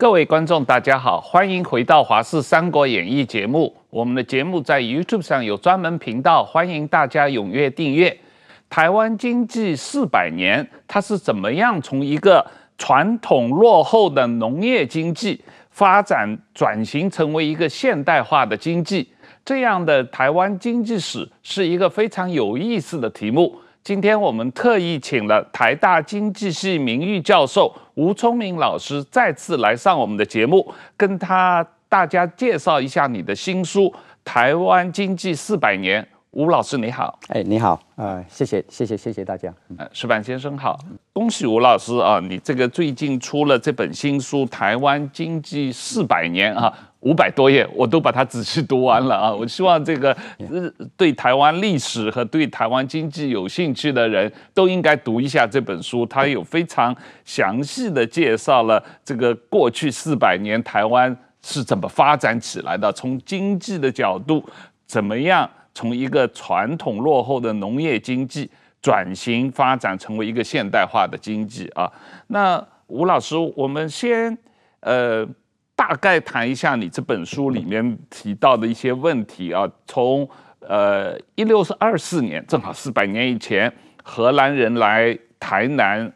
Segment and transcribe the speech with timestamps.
[0.00, 3.74] 各位观众，大家好，欢迎回到《华视三国演义》节目。
[3.90, 8.16] 我们的节目在 YouTube 上有专门频道，欢迎大家踊跃订阅。
[8.70, 12.46] 台湾经济四百年，它是怎么样从一个
[12.78, 15.42] 传统落后的农业经济
[15.72, 19.08] 发展转型成为一个现代化的经济？
[19.44, 23.52] 这样的台湾经济史是一个非常有意思的题目。
[23.82, 33.86] 今天我们特意请了台大经济系名誉教授吴聪明老师再次来上我们的节目，跟他大家介绍一下你的新书
[34.24, 36.00] 《台湾经济四百年》。
[36.32, 39.52] 吴老师你好，哎，你好，呃，谢谢，谢谢，谢谢大家。
[39.78, 40.78] 呃，石板先生好，
[41.12, 46.72] 恭喜吴老师啊，你这个最近出了这本新书《台湾经济四百年》啊。
[47.02, 49.32] 五百多页，我都把它仔细读完了啊！
[49.32, 50.14] 我希望这个
[50.96, 56.04] 对台湾历史和对台湾经济有兴趣的人都应该读一下这本书。
[56.04, 56.92] 它有非常
[57.24, 64.44] 详细的介绍了这个过去四百年台湾是怎么发展起来的，从经济的角度
[64.84, 65.48] 怎么样
[65.78, 68.50] 从一个传统落后的农业经济
[68.82, 71.88] 转型发展成为一个现代化的经济啊。
[72.26, 74.36] 那吴老师，我们先
[74.80, 75.24] 呃。
[75.78, 86.12] 大概谈一下你这本书里面提到的一些问题啊，从呃一六二四年，正好四百年以前，荷兰人来台南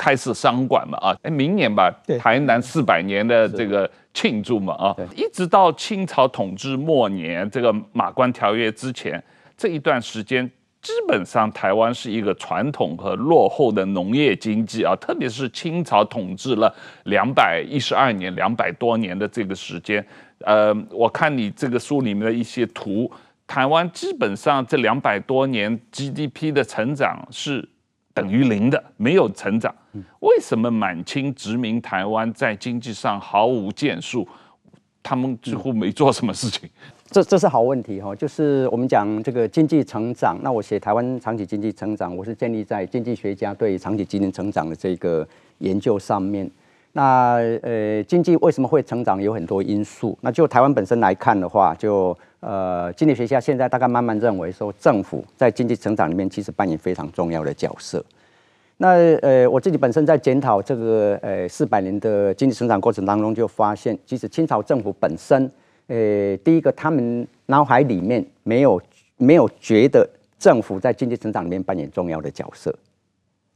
[0.00, 9.22] 开设商馆嘛啊，哎明年吧，台南四百年的这个庆祝嘛啊，一直到清朝统治末年，这个马关条约之前
[9.58, 10.50] 这一段时间。
[10.82, 20.02] 基本上，台湾是一个传统和落后的农业经济啊，特别是清朝统治了两百一十二年、两百多年的这个时间。
[20.38, 23.12] 呃，我看你这个书里面的一些图，
[23.46, 27.68] 台湾基本上这两百多年 GDP 的成长是
[28.20, 29.74] 等于零的，没有成长。
[30.20, 34.26] 为什么满清殖民台湾在经济上毫无建树？
[35.02, 36.68] 他们几乎没做什么事情。
[37.10, 45.26] 这这是好问题哈，就是我们讲这个经济成长，那我写台湾长期经济成长，我是建立在经济学家对长期经济成长的这个
[45.58, 46.48] 研究上面。
[46.92, 50.16] 那呃，经济为什么会成长，有很多因素。
[50.20, 58.04] 那就台湾本身来看的话，就呃，经济学家现在大概慢慢认为说，政府在经济成长里面其实扮演非常重要的角色。
[58.78, 65.50] 那呃，我自己本身在检讨这个呃四百年的经济成长过程当中，就发现，其实清朝政府本身。
[65.88, 68.80] 呃，第一个，他们脑海里面没有
[69.16, 70.08] 没有觉得
[70.38, 72.72] 政府在经济成长里面扮演重要的角色。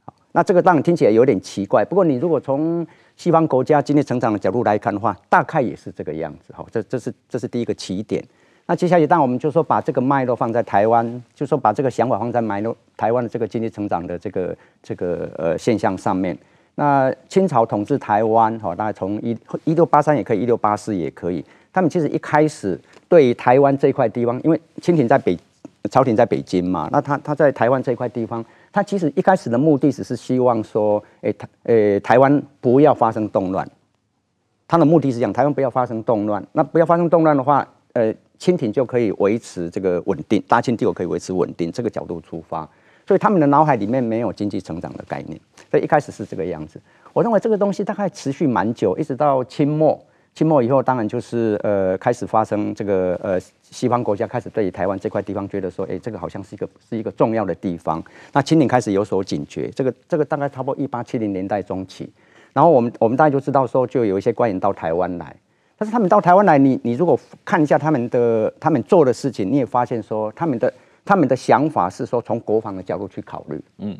[0.03, 1.83] 好，那这个当然听起来有点奇怪。
[1.85, 2.85] 不过你如果从
[3.15, 6.53] 西方国家经济成长的角度来看的话，大概也是这个样子。
[6.53, 8.23] 好，这这是这是第一个起点。
[8.67, 16.35] 那接下来，当我们就说把这个脉络放在台湾，就说把这个想法放在脉络台湾的这个经济成长的这个这个呃现象上面。
[16.73, 21.45] 那清朝统治台湾，好，大概从一一六八三也可以，一六八四也可以。
[21.71, 25.37] 他们其实一开始对台湾这块地方，因为清廷在北，
[25.91, 28.43] 朝廷在北京嘛，那他他在台湾这块地方，
[28.73, 33.69] 他其实一开始的目的只是希望说，诶台诶台湾不要发生动乱，
[34.67, 42.67] 他的目的是讲台湾不要发生动乱，那不要发生动乱的话，呃清廷就可以维持这个稳定，大清帝国可以维持稳定，这个角度出发，
[43.07, 46.79] 所以他们的脑海里面没有经济成长的概念，所以一开始是这个样子。
[47.13, 49.99] 我认为这个东西大概持续蛮久，一直到清末。
[50.33, 58.03] 清末以后，当然就是呃开始发生这个呃西方国家开始对于台湾这块地方觉得说，哎，这个好像是一个是一个重要的地方。
[58.33, 62.11] 那清廷开始有所警觉，这个这个大概差不多一八七零年代中期。
[62.51, 65.33] 然后我们我们大家就知道说，就有一些官员到台湾来。
[65.77, 73.97] 但是他们到台湾来，你你如果看一下他们的他们做的事情，你也发现说，他们的他们的想法是说从国防的角度去考虑，嗯。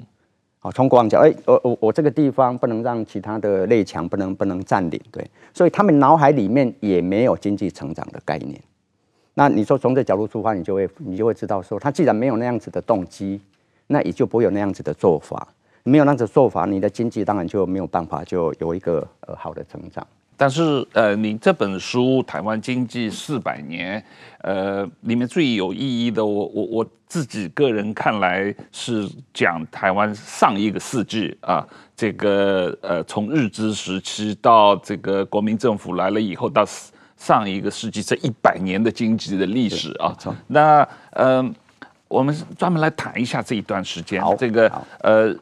[0.61, 8.59] 哦，从国王讲，哎，我我我这个地方不能让其他的列强不能不能占领，对，所以他们脑海里面也没有经济成长的概念。
[9.35, 13.39] 那你说从这角度出发，你就会你就会知道说，他既然没有那样子的动机，
[13.85, 15.47] 那也就不会有那样子的做法，
[15.83, 20.07] 没有那样子做法，你的经济当然就没有办法就有一个呃好的成长。
[20.37, 23.99] 但是，呃，你这本书《台湾经济四百年》，
[24.41, 31.65] 呃，里面最有意义的，我我我自己个人看来是讲台湾上一个世纪啊，
[31.95, 36.65] 这个呃，从日治时期到这个国民政府来了以后，到
[37.15, 40.15] 上一个世纪这一百年的经济的历史啊。
[40.47, 40.81] 那
[41.11, 41.55] 嗯、呃，
[42.09, 45.35] 我们专门来谈一下这一段时间，这个呃。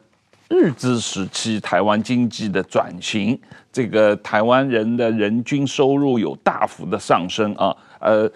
[0.50, 3.36] 日治时期台湾经济的转型，
[3.74, 8.30] 这个台湾人的人均收入有大幅的上升啊，呃，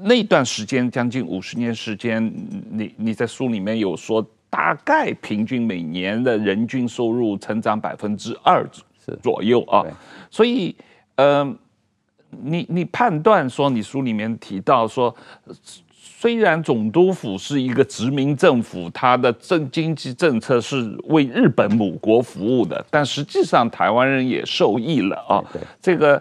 [0.00, 2.24] 那段时间将近五十年时间，
[2.70, 8.64] 你你在书里面有说，大概平均每年的人均收入成长百分之二
[9.20, 9.84] 左右啊，
[10.30, 10.76] 所以
[11.16, 11.44] 呃，
[12.30, 15.12] 你你判断说，你书里面提到说，
[16.20, 25.44] 虽然总督府是一个殖民政府，它的政经济政策是为日本母国服务的，但实际上台湾人也受益了啊。
[25.52, 26.20] 对，这个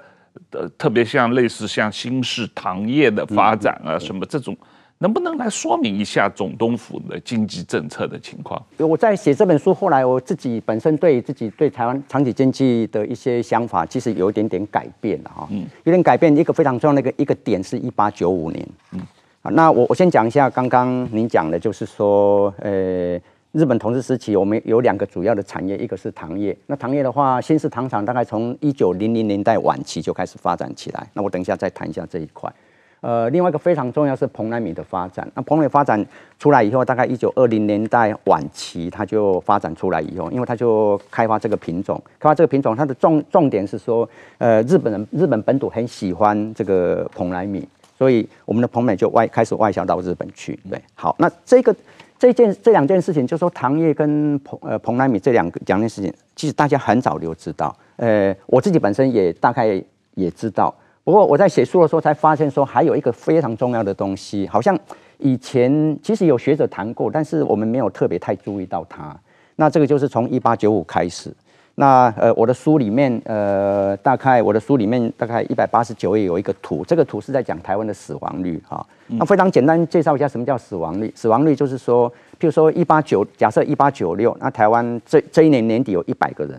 [0.52, 4.56] 呃，特别像类似像新式糖业的发展啊，什么这种。
[5.00, 8.60] 能不能来说明一下总督府的经济政策的情况？
[8.80, 15.48] 我在写这本书，后来我自己本身对自己对台湾长期经济的一些想法，其实有一点点改变了哈。
[15.52, 16.36] 嗯，有点改变。
[16.36, 18.68] 一个非常重要的一个一个点是一八九五年。
[18.94, 19.06] 嗯，好，
[19.42, 23.20] 啊那我我先讲一下刚刚您讲的，就是说，呃，
[23.52, 26.58] 日本统治时期我们有两个主要的产业，一个是糖业。
[26.66, 31.08] 那糖业的话，新式糖厂大概从一九零零年代晚期就开始发展起来。
[31.14, 32.52] 那我等一下再谈一下这一块。
[33.00, 35.32] 呃，另外一个非常重要是蓬莱米的发展。
[35.36, 36.04] 那蓬莱发展
[36.40, 47.66] 出来以后，大概一九二零年代晚期，它就发展出来以后，因为它就开发这个品种，开发这个品种，它的重重点是说，呃，日本人日本本土很喜欢这个蓬莱米，
[47.98, 50.60] 所以我们的蓬莱就外开始外销到日本去。
[50.70, 51.76] 对，好，那这个
[52.20, 59.82] 这件这两件事情，就是说糖业跟蓬呃蓬莱米这两个两件事情，其实大家很早就知道，呃，我自己本身也大概
[60.16, 60.74] 也知道。
[61.04, 64.78] 不过我在写书的时候才发现，说还有一个非常重要的东西，好像
[65.18, 69.18] 以前其实有学者谈过，但是我们没有特别太注意到它。
[69.56, 71.34] 那这个就是从一八九五开始。
[71.80, 78.84] 那呃，我的书里面呃，大概我的书里面大概一百八十九页有一个图，这个图是在讲台湾的死亡率哈。
[79.06, 81.14] 那非常简单介绍一下什么叫死亡率。
[81.16, 82.10] 死亡率就是说，
[82.40, 86.54] 譬如说一八九，假设一八九六，那台湾这这一年年底有一百个人，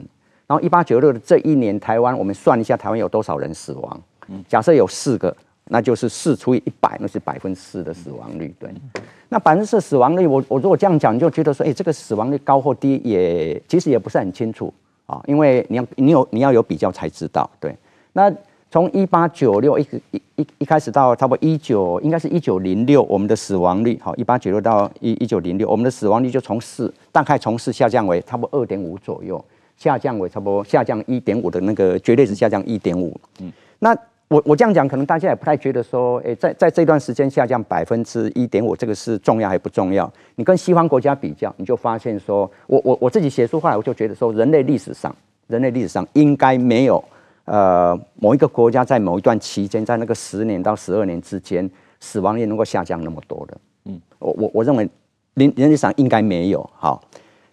[0.46, 4.00] 然后一八九六的这一年台湾，我们算一下台湾有多少人死亡。
[4.46, 8.54] 假设有四个，那就是四除以一百，那是百分之四的死亡率。
[8.60, 8.70] 对，
[9.28, 14.72] 那百分之四死亡率，我我如果这样讲，你就觉得说，哎，这个死亡率高或低也其实也不是很清楚
[15.08, 17.50] 啊，因为你要你有你要有比较才知道。
[17.58, 17.76] 对，
[18.12, 18.32] 那
[18.70, 29.44] 从一八九六一一一一开始到差不多一九，应该是一九零六，我们的死亡率好，一八九六到一一九零六，我们的死亡率就从四大概从四下降为差不多二点五左右，
[29.76, 33.18] 下降为差不多下降一点五的那个绝对值下降一点五。
[33.40, 33.96] 嗯，那。
[34.28, 40.10] 我我这样讲，可能大家也不太觉得说，诶，在在这段时间下降百分之一点五，这个是重要还不重要？
[40.36, 45.14] 你跟西方国家比较，你就发现说，我我我自己写书后来，我就觉得说，人类历史上，
[45.46, 47.02] 人类历史上应该没有，
[47.46, 51.68] 呃，某一个国家在某一段期间，在那个十年到十二年之间，
[52.00, 53.56] 死亡率能够下降那么多的。
[53.86, 54.86] 嗯，我我我认为，
[55.34, 56.68] 人人类史上应该没有。
[56.76, 57.02] 好，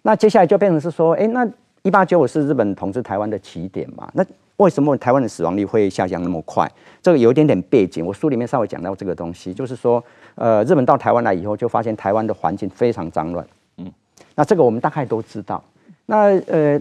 [0.02, 1.48] 那接下来就变成是说，诶，那
[1.82, 4.10] 一八九五是日本统治台湾的起点嘛？
[4.12, 4.22] 那
[4.56, 6.66] 为什么台湾的死亡率会下降那么快？
[7.02, 10.02] 这个有一点点背景，我书里面稍微讲到这个东西，就是说，
[10.34, 13.46] 呃，日本到台湾来以后，就发现台湾的环境非常脏乱。
[13.76, 13.92] 嗯，
[14.34, 15.62] 那这个我们大概都知道。
[16.06, 16.80] 那呃，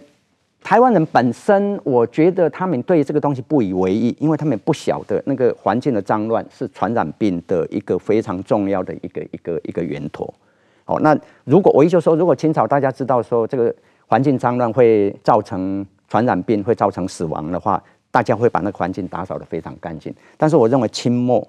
[0.63, 10.33] 台湾人本身，我觉得他们对这个东西不以为意，因为他们不晓得那个环境的脏乱是传染病的一个非常重要的一个一个一个源头。
[10.85, 13.75] 好，那如果我一就说，如果清朝大家知道说这个
[14.07, 15.85] 环境脏乱会造成。
[16.15, 20.15] 传染病会造成死亡的话，大家会把那个环境打扫得非常干净。
[20.37, 21.45] 但是我认为清末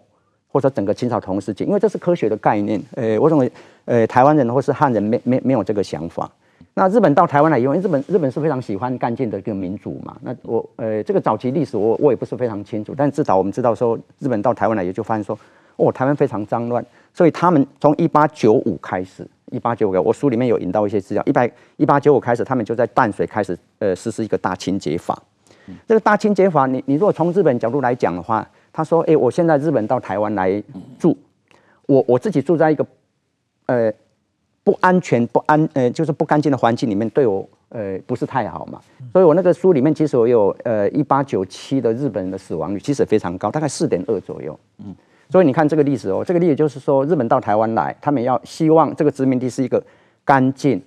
[0.49, 3.49] 或者整个清朝同时期，因为这是科学的概念，呃，我认为
[3.85, 6.29] 呃台湾人或是汉人没没没有这个想法。
[6.75, 10.17] 那日本到台湾来以后，因为日本日本是非常喜欢干净的一个民族嘛。
[10.21, 15.39] 那我呃这个早期历史我我也不是非常清楚，但至少我们知道说日本到台湾来也就发现说，
[15.77, 19.25] 哦，台湾非常脏乱，所以他们从一八九五开始。
[19.53, 21.23] 一八九五，我书里面有引到一些资料。
[21.27, 25.21] 一百一八九五开始，他们就在淡水开始呃实施一个大清洁法。
[25.69, 30.63] 嗯、这个大清洁法，你你如果从日本角度来讲的话，他说：“哎，我现在日本到台湾来
[30.99, 31.17] 住，
[31.87, 32.87] 我我自己住在一个
[33.67, 33.93] 呃
[34.63, 38.81] 不安全、不安呃就是不干净的环境里面，对我呃不是太好嘛。
[39.13, 44.59] 所以我那个书里面其实我有呃一八九七的日本人的死亡率其实非常高，大概四点二左右。
[44.79, 44.95] 嗯。
[45.29, 49.83] 所以你看这个例子哦，这个例子就是说，日本到台湾来，他们要希望这个殖民地是一个
[50.25, 50.81] 干净、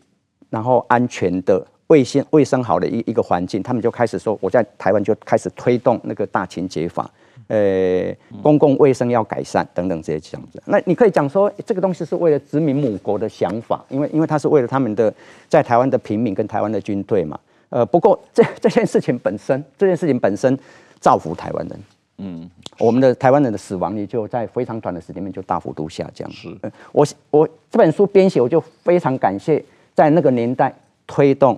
[0.50, 7.10] 然后安全的、卫生卫生好的一一个环境，他们就开始说，我在台湾就开始推动那个大清洁法，
[7.48, 10.62] 呃，公共卫生要改善等等这些这样子。
[10.66, 15.14] 那你可以讲说，这个东西是为了殖民母国的想法，因为因为他是为了他们的
[15.50, 17.38] 在台湾的平民跟台湾的军队嘛。
[17.70, 20.58] 呃，不过这这件事情本身，这件事情本身
[21.00, 21.80] 造福台湾人。
[22.22, 26.30] 嗯，我们的台湾人的死亡率就在非常短的时间内就大幅度下降。
[26.30, 26.56] 是，
[26.92, 29.64] 我我这本书编写，我就非常感谢
[29.96, 30.74] 在那个年代
[31.08, 31.58] 推动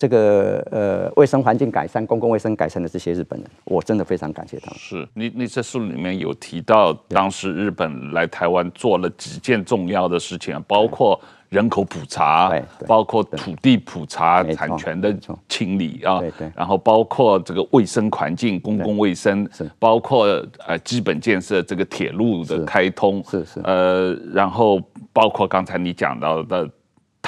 [0.00, 4.78] 这个呃卫生环境改善、公共卫生改善的这些日本人，我真的非常感谢他们。
[4.78, 12.50] 是你你在书里面有提到，当时日本来台湾做了几件重要的事情，包括人口普查，
[12.86, 15.14] 包括土地普查、产权的
[15.50, 16.18] 清理啊，
[16.56, 19.46] 然后包括这个卫生环境、公共卫生，
[19.78, 20.24] 包括
[20.66, 23.44] 呃基本建设这个铁路的开通，是。
[23.44, 24.80] 是呃，然后
[25.12, 26.66] 包括刚才你讲到的。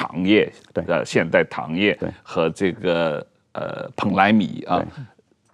[0.02, 4.82] 糖业，对，呃，现代糖业和这个呃蓬莱米啊，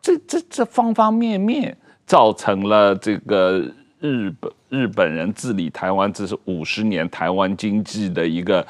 [0.01, 1.77] 这这这方方面面
[2.07, 3.63] 造成了这个
[4.01, 8.67] 日本日本人治理台湾，这是五十年台湾经济的一个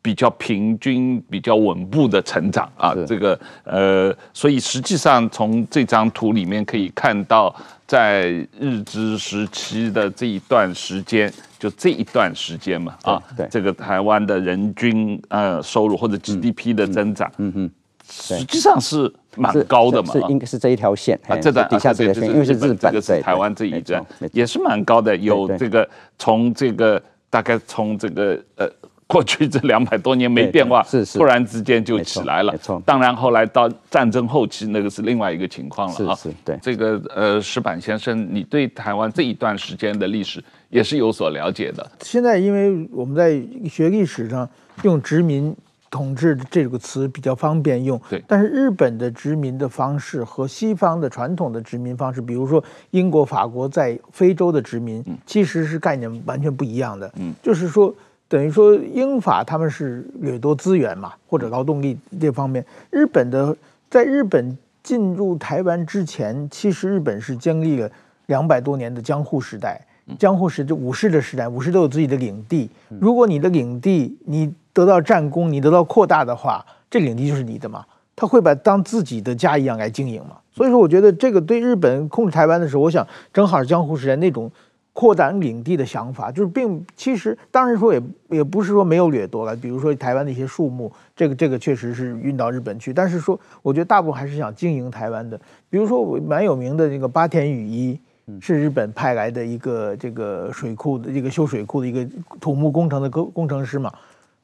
[0.00, 2.94] 比较平均、比较稳步的成长啊。
[3.06, 7.54] 这个呃，所以实际上从这张图里面可以看到，
[7.90, 8.28] 在
[8.60, 11.32] 日治时期的这一段时间。
[11.58, 17.70] 就这一段时间嘛，啊，对，这个台湾的人均呃收入或者 GDP 的增长，嗯嗯，
[18.08, 25.86] 实际上是蛮高的嘛，是应该是这一条线啊，这段底下这条线，因为是日本，这个是台湾这一段也是蛮高的，有这个
[26.18, 28.66] 从这个大概从这个呃
[29.10, 32.80] 过去这两百多年没变化，是是，突然之间就起来了，没错。
[32.86, 36.56] 当然后来到战争后期，那个是另外一个情况了啊，是是，对。
[36.62, 40.42] 这个呃石板先生，你对台湾这一段时间的历史？
[40.68, 41.84] 也是有所了解的。
[42.02, 44.48] 现在因为我们在学历史上
[44.84, 45.52] 用殖民
[45.90, 48.22] 统治这个词比较方便用，对。
[48.28, 52.62] 但是日本的殖民的方式和西方的传统的殖民方式，比如说
[52.92, 57.12] 英国、法国在非洲的殖民，其实是概念完全不一样的。
[57.16, 57.92] 嗯，就是说
[58.30, 62.64] 等于说英法他们是掠夺资源嘛，或者劳动力这方面。
[62.88, 63.54] 日本的
[63.90, 67.90] 在日本进入台湾之前，其实日本是经历了
[68.26, 69.84] 两百多年的江户时代。
[70.16, 72.70] 江户时就武士的时代，武士都有自己的领地。
[73.00, 77.84] 如果你的领地你得到战功，你得到扩大的话，这领地就是你的嘛。
[78.14, 80.36] 他会把当自己的家一样来经营嘛。
[80.52, 84.50] 所以说，我觉得这个对日本控制台湾的时候，我想正好是江户时代那种
[84.92, 89.56] 扩展领地的想法，就是并其实当然说也也不是说没有掠夺了。
[89.56, 95.40] 比如说台湾的一些树木，这个这个确实是运到日本去，但是说我觉得大部分还是想经营台湾的。
[95.68, 97.98] 比如说我蛮有名的那个八田雨衣。
[98.40, 102.06] 是日本派来的一个这个水库的一个修水库的一个
[102.40, 103.92] 土木工程的工工程师嘛，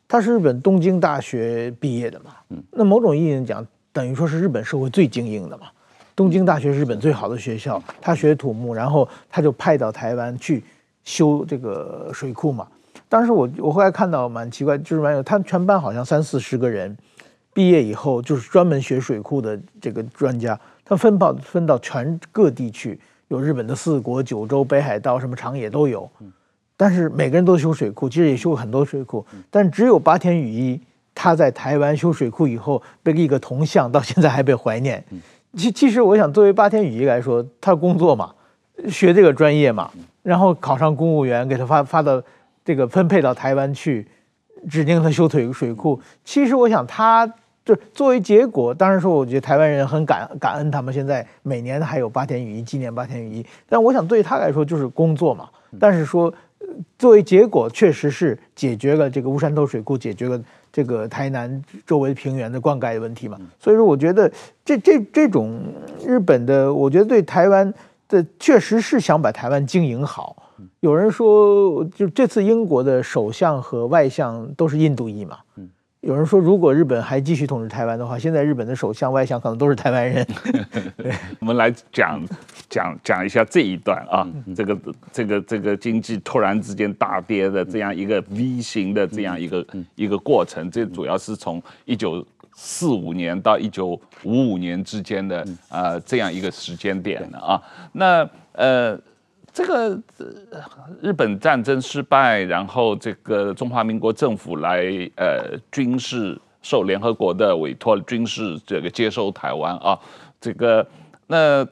[0.08, 2.32] 他是日本东京大学毕业的嘛，
[2.72, 5.68] 那某种意义上讲，等于说是日本社会最精英的嘛。
[6.16, 10.64] 东京大学是日本最好的学校，他学土木，然后他就派到台湾去
[11.04, 12.66] 修这个水库嘛。
[13.06, 16.96] 当时我我后来看到蛮奇怪，就是蛮有他全班好像三四十个人
[17.52, 22.98] 毕业以后就是专门学水库的这个专家，他分到分到全各地去。
[23.28, 26.08] 有日本的四国、九州、北海道，什么长野都有，
[26.76, 30.80] 但是每个人都修水库，其实也修过很多水库，但只有八田雨衣
[31.12, 35.04] 他在台湾修水库以后被立个铜像，到现在还被怀念。
[35.54, 38.32] 其其实我想，作为八田与一来说，他工作嘛，
[38.88, 39.90] 学这个专业嘛，
[40.22, 42.22] 然后考上公务员，给他发发到
[42.64, 44.06] 这个分配到台湾去，
[44.68, 46.00] 指定他修腿水库。
[46.24, 47.30] 其实我想他。
[47.66, 55.48] 就作为结果，当然说，我觉得台湾人很感感恩他们现在每年还有八田与一纪念八田与一，但我想对他来说就是工作嘛。
[55.80, 56.32] 但是说，
[56.96, 60.40] 作为结果，确实是解决了这个乌山头水库，解决了
[60.76, 63.38] 这个台南周围平原的灌溉的问题嘛。
[63.58, 64.30] 所以说，我觉得
[64.62, 65.58] 这这这种
[66.04, 67.72] 日本的，我觉得对台湾
[68.06, 70.36] 的确实是想把台湾经营好。
[70.80, 75.38] 有人说，就这次英国的首相和外相都是印度裔嘛。
[76.06, 80.24] 有人说，如果日本还继续统治台湾的话，现在日本的首相、外相可能都是台湾人。
[81.40, 82.24] 我们来讲
[82.70, 84.78] 讲讲一下这一段啊，这个
[85.10, 97.60] 这个这个经济突然之间大跌的这样一个 V 型的这样一个一个过程，这主要是从一九四五年到一九五五年之间的呃这样一个时间点的啊，
[97.90, 98.96] 那呃。
[99.56, 99.98] 这个
[101.00, 104.84] 日本战争失败，然后这个中华民国政府来
[105.16, 109.98] 呃军事受联合国的委托，军事这个接收台湾啊，
[110.38, 110.86] 这个
[111.26, 111.66] 那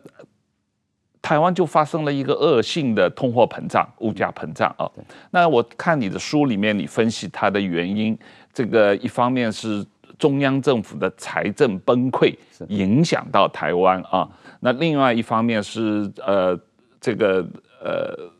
[1.20, 4.90] 台湾就发生了一个恶性的通货膨胀、物价膨胀啊。
[5.30, 8.18] 那我看你的书里面，你分析它的原因，
[8.54, 9.84] 这个一方面是
[10.18, 12.34] 中央政府的财政崩溃
[12.68, 14.26] 影响到台湾啊，
[14.60, 16.58] 那另外一方面是呃
[16.98, 17.46] 这个。
[17.84, 18.32] 呃，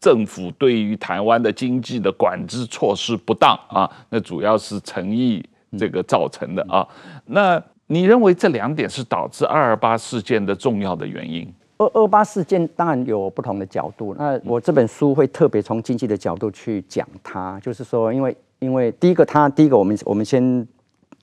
[0.00, 5.42] 政府对于台湾的经济的管制措施不当啊，那主要是诚意
[5.78, 6.86] 这个造成的啊。
[7.26, 11.50] 那你认为这两点是导致二二八事件的重要的原因？
[11.78, 20.66] 二二八事件当然有不同的角度，那我这本书会特别从经济的角度去讲它，就是说，因为因为第一个，它第一个，我们我们先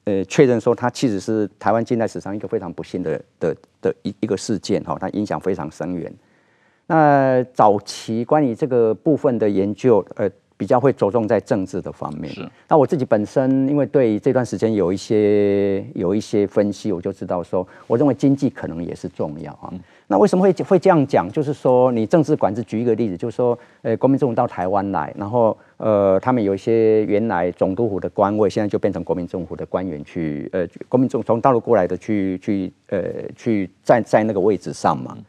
[0.06, 6.14] 呃确认说，它其实是台湾近代史上一个非常不幸的的的一一个事件哈，它影响非常深远。
[6.88, 10.30] 那早期关于这个部分的研究，呃。
[10.58, 12.34] 比较会着重在政治的方面。
[12.34, 12.50] 是。
[12.70, 19.68] 那我自己本身，因为对这段时间有一些有一些分析，我就知道说，我认为经济可能也是重要啊。
[19.74, 21.30] 嗯、那为什么会会这样讲？
[21.30, 33.04] 就是说，你政治管制，举一个例子，就是说，呃，国民政府到台湾来，然后呃，他们有一些原来总督府的官位，现在就变成国民政府的官员去，呃，国民政府从大陆过来的去去呃
[33.36, 35.13] 去在在那个位置上嘛。
[35.18, 35.24] 嗯、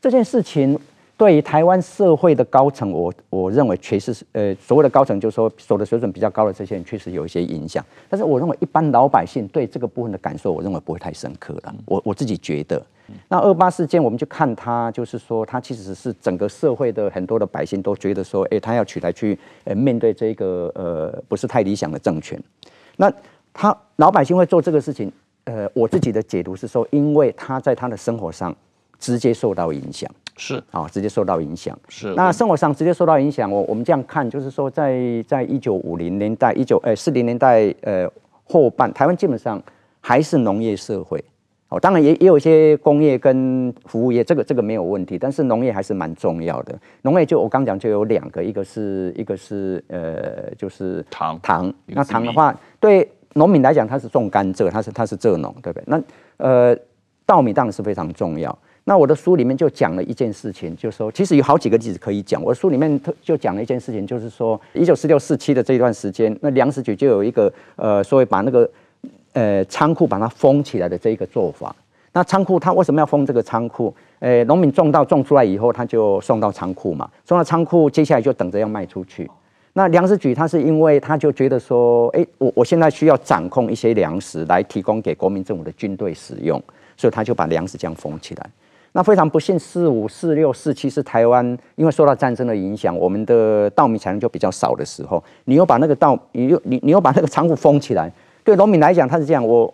[0.00, 0.76] 这件事情。
[1.16, 7.84] 对于台湾社会的高层，我我认为确实是，呃，所谓的高层，就是说所得水准比较高的这些人，确实有一些影响。
[8.08, 11.74] 但是我认为一般老百姓对这个部分的感受，我认为不会太深刻了。
[11.84, 12.84] 我我自己觉得，
[13.28, 22.42] 那二八事件，我们就看他，就是说他其实是整个社会的很多的百姓都觉得说，哎，他要取代去，呃，面对这个呃不是太理想的政权。
[22.96, 23.12] 那
[23.52, 25.12] 他老百姓会做这个事情，
[25.44, 28.54] 呃，我自己的解读是说，因为他在他的生活上
[29.02, 30.08] 直接受到影响。
[30.36, 31.76] 是啊，直接受到影响。
[31.88, 38.08] 是那生活上直接受到影响，我我们这样看，就是说在，在在一九五零年代、一九呃四零年代呃
[38.44, 39.60] 后半，台湾基本上
[40.00, 41.22] 还是农业社会。
[41.68, 46.78] 哦，当然也也有一些工业跟服务业，这个这个没有问题，但是农业还是蛮重要的。
[47.02, 51.72] 农业就我刚讲就有两个，一个是一个是呃就是糖糖。
[51.86, 55.84] 那糖的话，对农民来讲，他是种甘蔗，他是他是蔗农，对不对？
[55.86, 56.02] 那
[56.38, 56.76] 呃
[57.24, 58.58] 稻米当然是非常重要。
[58.84, 62.42] 那我的书里面就讲了一件事情，就是说，其实有好几个例子可以讲。
[62.42, 68.68] 我书里面特就讲了一件事情，就是说，一九四六四七的这一段时间，那粮食局就有一个呃，所谓把那个
[69.34, 71.74] 呃仓库把它封起来的这一个做法。
[72.12, 73.94] 那仓库它为什么要封这个仓库？
[74.18, 79.30] 呃，农民种到种出来以后，他就送到仓库嘛，送到仓库，接下来就等着要卖出去。
[79.74, 86.60] 那粮食局他是因为他就觉得说，哎，我我现在需要掌控一些粮食来提供给国民政府的军队使用，
[86.96, 88.50] 所以他就把粮食这样封起来。
[88.92, 91.44] 那非常不幸，四五、四六、四七是台湾，
[91.76, 98.12] 因为受到战争的影响，我们的稻米产量就比较少的时候，你又把那个稻，你又你你又把那个仓库封起来，
[98.44, 99.72] 对农民来讲，他是这样，我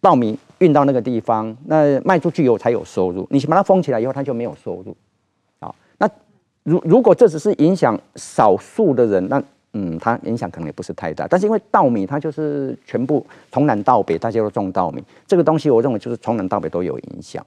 [0.00, 4.94] 稻米运到那个地方，那卖出去以后才有收入，你把它封起来以后，他就没有收入。
[5.60, 6.08] 好，那
[6.64, 11.26] 如如果这只是影响少数的人，那嗯，它影响可能也不是太大。
[11.28, 17.44] 但是因为稻米它就是全部从南到北，大家都种稻米，这个东西我认为就是从南到北都有影响。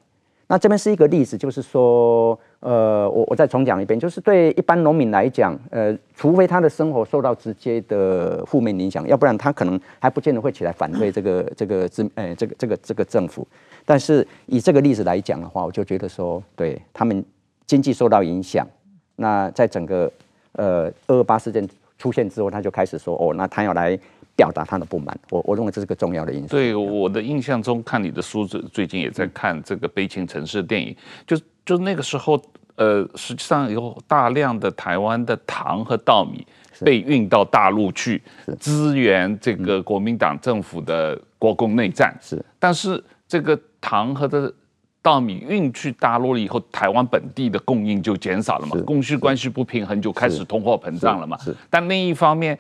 [0.52, 13.48] 那这边是一个例子，就是说，呃，我我再重讲一遍，就是对一般农民来讲，呃，除非他的生活受到直接的负面影响，要不然他可能还不见得会起来反对这个这个政，呃，这个这个这个政府。
[13.86, 17.24] 但是以这个例子来讲的话，我就觉得说，对他们
[17.66, 18.68] 经济受到影响，
[19.16, 20.12] 那在整个
[20.52, 21.66] 呃二二八事件
[21.98, 23.98] 出现之后，他就开始说，哦，那他要来。
[24.36, 26.48] 表达他的不满，我我认为这是个重要的因素。
[26.48, 30.96] 对，我的印象中，看你的书最最近也在看这个《悲情城市》电影，
[31.28, 32.42] 就就那个时候，
[32.76, 36.48] 呃，实际上有大量的台湾的糖和稻米
[36.80, 38.20] 被运到大陆去
[38.60, 42.18] 支援这个国民党政府的国共内战。
[42.20, 44.52] 是，但是这个糖和的
[45.04, 51.38] 稻米运去大陆了以后，台湾本地的供应就减少了嘛，供需关系不平衡，就开始通货膨胀了嘛。
[51.38, 52.58] 是，但另一方面。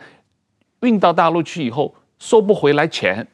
[0.81, 3.25] 运到大陆去以后收不回来钱，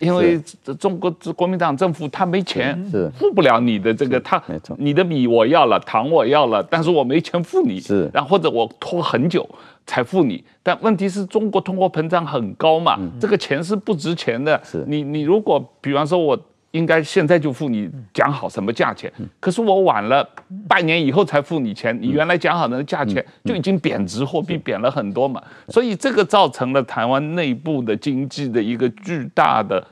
[0.00, 0.40] 因为
[0.78, 2.76] 中国国民党政府他没钱，
[3.16, 4.42] 付不了你的这个他，
[4.78, 9.48] 你的米我要了，糖我要了，但是我没钱付你，是，然后或者我拖很久
[9.86, 16.38] 才付你，但问题是中国通货膨胀很高嘛，这个钱是不值钱的，是，你你如果比方说我。
[16.72, 20.26] 应该现在就付你讲好什么价钱，可是我晚了
[20.66, 29.86] 半年以后才付你钱，你原来讲好的价钱就已经贬值，货币贬了很多嘛，所以这个造成了台湾内部的经济的一个巨大的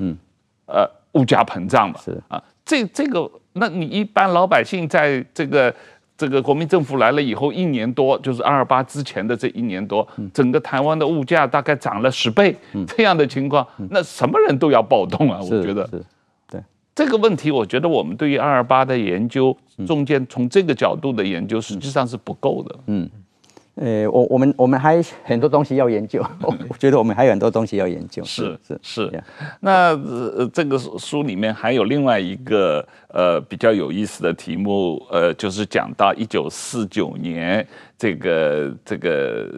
[0.67, 2.19] 呃物价膨胀嘛，是。
[2.29, 5.75] 啊，这这个那你一般老百姓在这个
[6.17, 15.87] 这个国民政府来了以后一年多，就是二二八之前的这一年多，整个台湾的物价大概涨了十倍这样的情况，那什么人都要暴动啊，我觉得。
[17.01, 22.79] 这个问题，我觉得我们对于二二八的研究中间，从这个角度的研究，实际上是不够的。
[22.89, 23.11] 嗯，
[23.77, 26.23] 呃，我我们我们还很多东西要研究，
[26.69, 28.23] 我觉得我们还有很多东西要研究。
[28.23, 29.25] 是是是。
[29.61, 39.49] 那呃，这个书里面还有另外一个呃比较有意思的题目，呃，就是讲到一九四九年这个这个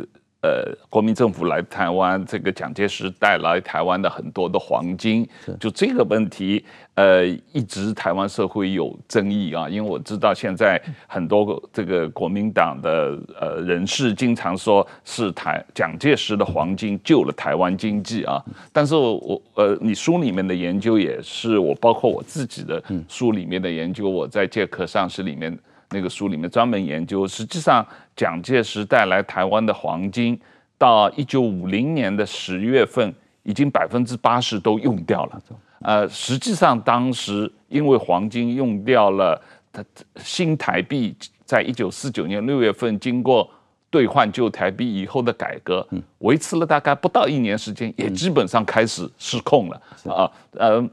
[0.43, 5.25] 呃，国民政府来台湾，这个蒋介石带来台湾的很多的黄金，
[5.61, 9.69] 就这个问题，呃，一直台湾社会有争议啊。
[9.69, 18.43] 因为我知道现在很多这个国民党的呃人士经常说是台蒋介石的黄金救了台湾经济啊。
[18.73, 25.57] 但是我呃，你书里面的研究也是我包括我自己的书里面的研究，我在借壳上市里面。
[25.95, 30.39] 那个书里面专门研究，实际上蒋介石带来台湾的黄金，
[30.79, 35.43] 到一九五零年的十月份，已经百分之八十都用掉了。
[35.81, 39.41] 呃，实际上当时因为黄金用掉了，
[39.73, 39.85] 它
[40.17, 43.51] 新台币在一九四九年六月份经过
[43.91, 45.87] 兑换旧台币以后的改革，
[46.19, 50.89] 维持了大概不到一年时间，也基本上开始失控了啊，呃。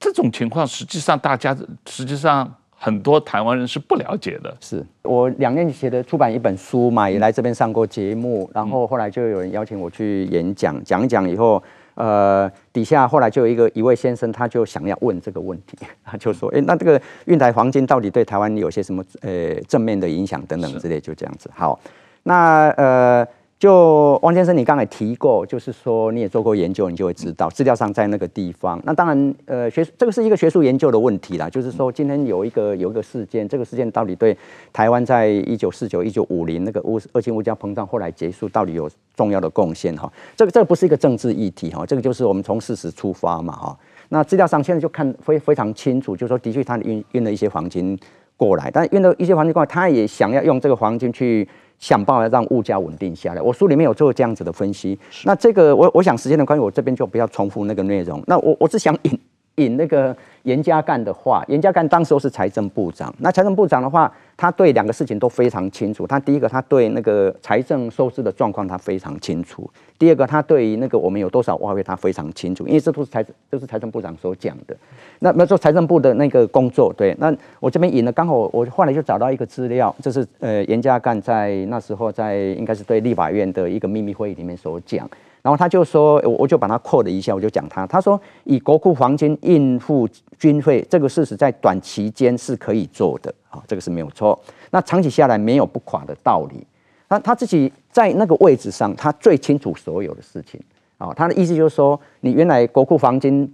[0.00, 1.56] 这种情况，实际上大家
[1.88, 2.48] 实际上
[2.78, 4.56] 很多台湾人是不了解的。
[4.60, 11.62] 是我两年前的出版一本书嘛，也来这边上过节目，然后后来就有人邀请我去演讲，讲一讲以后，
[11.94, 21.50] 呃，底下后来就有一个一位先生，他就想要问这个问题， 他就说，哎，那这个运台黄金到底对台湾有些什么呃正面的影响等等之类，就这样子。
[21.54, 21.78] 好，
[22.22, 23.26] 那呃。
[23.58, 28.80] 就王先生，你刚才提过，就是说你也做过研究，你就会知道资料上在那个地方。
[28.84, 31.50] 那当然，呃，学这个是一个学术研究的问题啦。
[31.50, 34.36] 就是说，今天有一个有一个事件，这个事件到底对
[34.72, 40.08] 台湾在一九四九、一九五零那个物二氢物价膨胀后来结束，到底有重要的贡献哈？
[40.36, 43.76] 这个这个不是一个政治议题哈，这个就是我们从事实出发嘛哈。
[44.10, 47.98] 那资料上现在就看非非常清楚，就是说的确他运运了一些黄金
[48.36, 51.48] 过来，但运了一些黄金过来，他也想要用这个黄金去。
[51.78, 53.42] 想办法让物价稳定下来。
[53.42, 54.98] 我书里面有做这样子的分析。
[55.24, 58.22] 那这个我我想时间的关系，我这边就不要重复那个内容。
[58.26, 59.18] 那我我只想引
[59.58, 61.44] 引那个严家淦的话。
[61.48, 63.14] 严家淦当时候是财政部长。
[63.18, 66.06] 那财政部长的话，他对两个事情都非常清楚。
[66.06, 69.70] 他第一个，他对那个财政收支的状况他非常清楚。
[69.98, 74.76] 第二个，他对于那个我们有多少外汇他非常清楚，因为这都是财都是财政部长所讲的。
[75.18, 85.10] 那那做财政部的那个工作，对，那我这边引了，刚好我后来就找到一个资料，这是呃严家淦在那时候在应该是对立法院的一个秘密会议里面所讲，
[85.48, 90.06] 然后他就说，我我就把它 quote 了一下，我就讲他，他说以国库黄金应付
[90.38, 94.38] 军费这个事实在短期间是可以做的，啊，这个是没有错，
[94.70, 96.66] 那长期下来没有不垮的道理，
[97.08, 100.60] 那他自己在那个位置上，他最清楚所有的事情，
[100.98, 103.50] 啊，他的意思就是说，你原来国库黄金。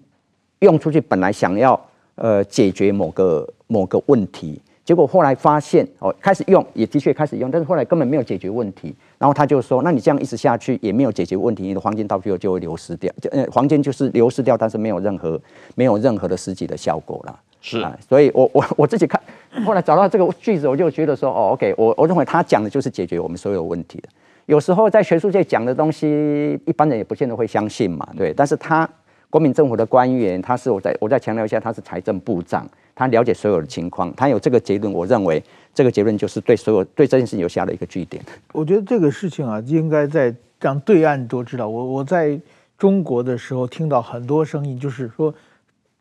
[0.61, 1.78] 用出去本来想要
[2.14, 8.94] 呃解决某个某个问题，结果后来发现哦，开始用也的确开始用，但是后来根本没有解决问题。
[9.18, 15.40] 然后他就说，那你这样一直下去也没有解决问题，你的黄金到最后就会流失掉，就呃黄金就是流失掉，但是没有任何
[15.75, 17.40] 没有任何的实际的效果了。
[17.62, 19.18] 是啊，所以我我我自己看
[19.64, 24.09] 后来找到这个句子，我就觉得说哦，OK，我我认为他讲的就是解决我们所有问题的。
[24.44, 28.88] 有时候在学术界讲的东西，一般人也不见得会相信嘛，对，但是他。
[29.31, 35.42] 国民政府的官员，他是我再我再强调一下，他是财政部长，他了解所有的情况，他有这个结论，我认为
[35.74, 38.22] 这个结论就是对所有对这件事情有下的一个句点。
[38.52, 41.68] 我觉得这个事情啊，应该在让对岸都知道。
[41.68, 42.38] 我我在
[42.78, 45.35] 中国的时候听到很多声音，就是说。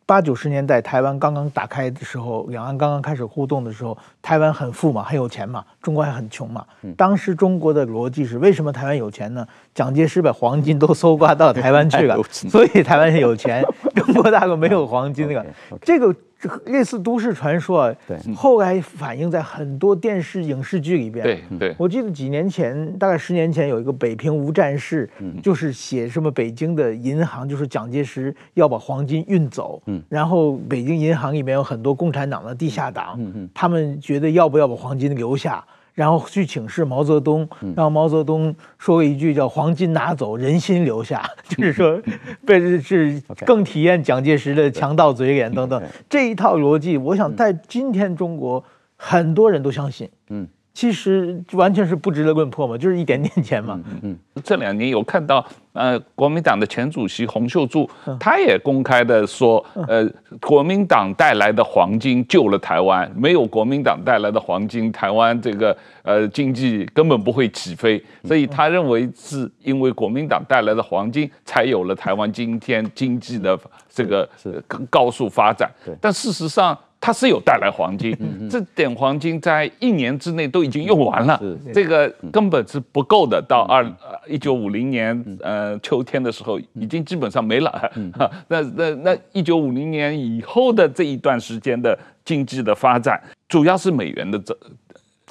[0.06, 6.64] 八九十年代，台湾刚刚打开的时候，两岸刚刚开始互动的时候，台湾很富嘛，很有钱嘛，中国还很穷嘛。
[6.98, 9.48] 当时中国的逻辑是：为什么台湾有钱呢？
[9.74, 13.64] 蒋介石把黄金都搜刮到台湾去了， 所以台湾有钱。
[13.96, 15.46] 中国大陆没有黄金，那个
[15.82, 16.14] 这个。
[16.66, 21.24] 类似都市传说啊，对，后来反映在很多电视影视剧里边。
[21.24, 25.10] 对对，我记得几年前，大概十年前，有一个北平无战事，
[25.42, 35.64] 就是写什么北京的银行，就是蒋介石要把黄金运走，嗯，然后北京银行里面有很多共产党的地下党，嗯嗯，他们觉得要不要把黄金留下？
[35.94, 42.02] 然后去请示毛泽东，让毛泽东说了一句叫“黄金拿走，人心留下”， 就是说，
[42.46, 45.82] 被是更体验蒋介石的强盗嘴脸等等。
[46.10, 46.98] 这一套逻辑。
[46.98, 48.64] 我想在今天中国
[48.96, 50.48] 很多人都相信，嗯。
[50.74, 53.80] 其实完全是不值得论破嘛，就是一点点钱嘛。
[53.86, 57.88] 嗯，嗯，这两年有看到，呃，国民党的前主席洪秀柱，
[58.20, 60.04] 他也公开的说，呃，
[60.42, 68.04] 国民党带来的黄金救了台湾，没有国民党带来的黄金，台湾这个呃经济根本不会起飞。
[68.24, 73.56] 所以他认为是因为国民党带来的黄金，才有了台湾今天经济的
[73.88, 74.28] 这个
[74.90, 75.72] 高速发展。
[76.02, 76.76] 但事实上。
[77.06, 78.18] 它是有带来黄金，
[78.50, 81.38] 这点黄金在一年之内都已经用完了，
[81.74, 83.44] 这个根本是不够的。
[83.46, 83.86] 到二
[84.26, 87.92] 一九五零年呃秋天的时候，已经基本上没了。
[88.48, 94.58] 那那那一九五零年以后的这一段时间的经济的发展，主要是美元的这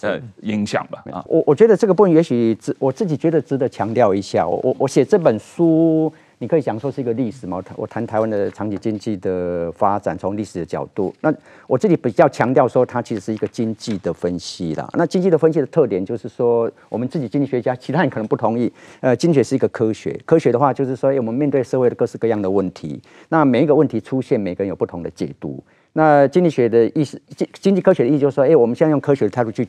[0.03, 1.03] 呃影响吧。
[1.11, 4.47] 啊，我我觉得这个部分也许值，我自己觉得值得强调一下。
[4.47, 6.13] 我我我写这本书。
[6.43, 7.63] 你可以讲说是一个历史嘛？
[7.77, 11.15] 我谈台湾的长期经济的发展，从历史的角度。
[11.21, 11.33] 那
[11.69, 14.91] 我这里比较强调说，它其实是一个经济的分析啦。
[14.95, 18.73] 那经济的分析的特点就是说，我们自己经济学家，其他人可能不同意。
[18.99, 25.63] 呃，经济学是一个科学，科学的话就是说，我们面对社会的各式各样的问题，那每一个问题出现，每个人有不同的解读。
[25.93, 29.69] 那经济学的意思，经经济科学的意思就是说，哎，我们现在用科学的态度去。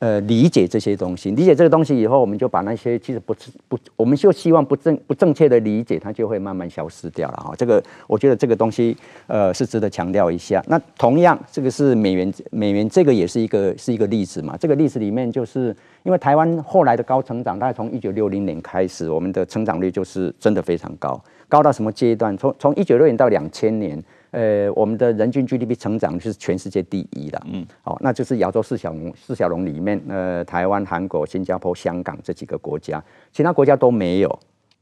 [0.00, 7.52] 呃，理解这些东西，理解这个东西以后，我们就把那些其实不是不，我们就希望不正不正确的理解，它就会慢慢消失掉了哈。
[7.58, 10.62] 这个我觉得这个东西呃是值得强调一下。
[10.68, 14.56] 那同样，这个是美元，美元这个也是一个是一个例子嘛。
[14.56, 22.38] 这个例子里面，就是因为台湾后来的高成长，大概从一九六零年开始，我们的成长率就是真的非常高，高到什么阶段？
[22.38, 24.00] 从从一九六零到两千年。
[24.30, 34.38] 呃，我们的人均 GDP 成长是全世界第一的，嗯，好，那就是亚洲四小龙，四小龙里面，呃，台湾、韩国、新加坡、香港这几个国家，其他国家都没有，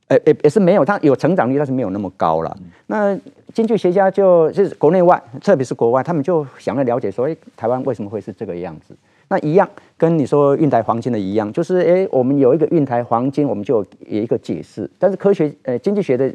[0.09, 2.57] 呃，也也是没有，它有成长率，但是没有那么高了。
[2.59, 3.19] 嗯、那
[3.55, 8.97] 经济学家就就是国内外，特别是国外，他们就想要了解说，哎，台湾为什么会是这个样子？
[9.29, 13.87] 那一样跟你说运台黄金的一样，就是哎，我们有一个运台黄金，我们就有
[14.23, 16.35] 一个解释，但是科学呃经济学的。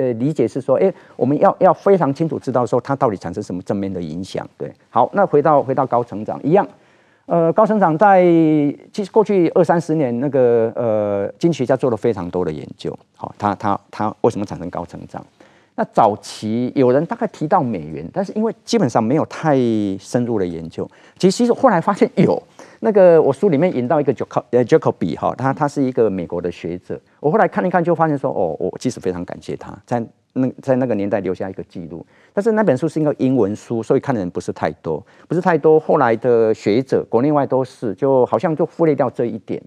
[0.00, 4.48] 呃，理解是说，哎，我们要要非常清楚知道说它到底产生什么正面的影响。
[4.56, 6.66] 对，好，那回到回到高成长一样，
[7.26, 8.22] 呃，高成长在
[8.92, 12.98] 其实过去二三十年，那个呃，经济学家做了非常多的研究。
[13.14, 15.22] 好，他他他为什么产生高成长？
[15.74, 19.56] 那早期有人大概提到美元，但是因为基本上没有太
[19.98, 22.42] 深入的研究，其其实后来发现有。
[22.82, 26.98] 那个我书里面引到一个 Jacob 呃 Jacobi 哈，他他是一个美国的学者。
[27.20, 32.04] 我后来看一看，就发现说，哦，我其实非常感谢他在那在那个年代留下一个记录。
[32.32, 35.78] 但是那本书是一个英文书，所以看的人不是太多，不是太多。
[35.78, 39.62] 后来的学者国内外都是，就好像就忽略掉这一点，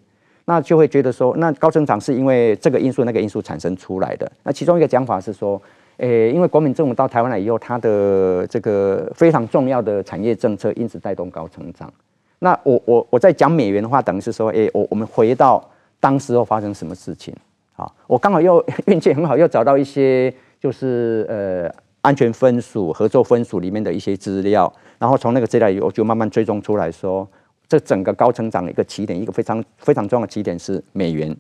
[0.46, 4.32] 那就会觉得说，那高增长是因为这个因素那个因素产生出来的。
[4.42, 5.62] 那其中一个讲法是说，
[5.98, 11.94] 诶，因为国民政府到台湾来以后，它的这个非常重要的产业政策，因此带动高成长。
[12.44, 15.64] 那我我我在讲美元的话，等于是说，哎，我我们回到
[15.98, 17.34] 当时候发生什么事情
[17.78, 17.90] 啊？
[18.06, 20.30] 我刚好又 运气很好，又找到一些
[20.60, 27.26] 就是呃安全分署、合作分署里面的一些资料，然后从那个资料我就慢慢追踪出来说，
[27.66, 31.34] 这整个高成长的一个起点，一个非常非常重要的起点是美元，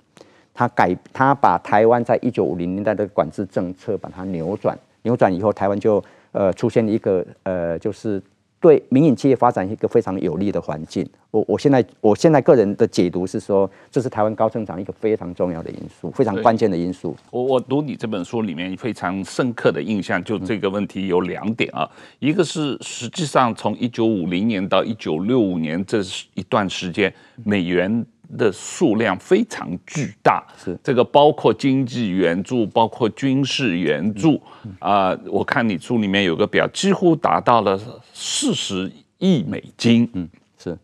[0.53, 8.23] 它改它把台湾在一九五零年代的管制政策把它扭转，扭转以后，台湾就呃出现一个呃就是。
[8.63, 11.05] 对民营企业发展一个非常有利的环境。
[11.31, 17.13] 我我现在我现在个人的解读是说，这是台湾高增长一个非常重要的因素，非常关键的因素。
[17.29, 25.99] 我我读你这本书里面非常深刻的印象，就这个问题有两点啊，一个是实际上从一九五零年到一九六五年这
[26.35, 28.05] 一段时间，美元。
[28.37, 34.41] 的数量非常巨大，是这个包括经济援助，包括军事援助
[34.79, 35.19] 啊、呃。
[35.25, 37.79] 我看你书里面有个表，几乎达到了
[38.13, 40.09] 四十亿美金。
[40.13, 40.77] 嗯，是。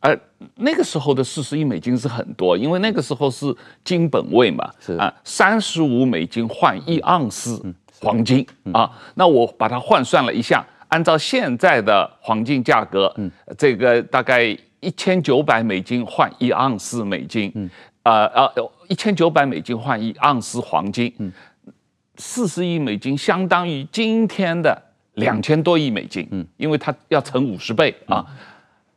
[0.00, 0.16] 呃，
[0.56, 7.62] 那个时候的四十亿美金是很多，因为那个时候是金本位嘛，是啊，三十五美金换一盎司
[8.00, 8.90] 黄金啊。
[9.14, 14.56] 那我把它换算了一下，按照现在的黄金价格，嗯，这个大概。
[14.80, 17.70] 一千九百美金换一盎司美金，嗯，
[18.02, 21.30] 呃呃，一千九百美金换一盎司黄金，嗯，
[22.16, 24.82] 四十亿美金相当于今天的
[25.14, 28.24] 两千多亿美金，嗯，因为它要乘五十倍啊，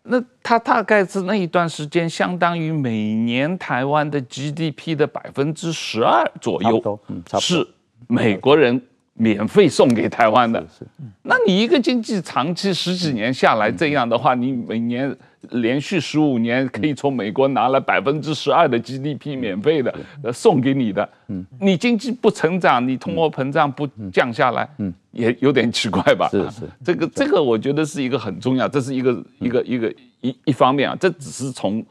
[0.04, 7.67] 那它大概是那一段时间相当于每年台湾的 GDP 的百分之十二左右，嗯，是
[8.08, 8.82] 美国人
[9.15, 10.88] 免费送给台湾的，是，
[11.24, 15.13] 那你一个经济长期十几年下来这样的话，你每年。
[15.51, 21.08] 连续十五年可以从美国拿了百分之十二的 GDP 免费的，呃，送给你的。
[21.27, 26.29] 嗯，你经济不成长，你通货膨胀不降下来，嗯，也有点奇怪吧？
[26.32, 31.86] 是是，这个这个我觉得是一个很重要，这是一个一个一个一一方面啊，这只是从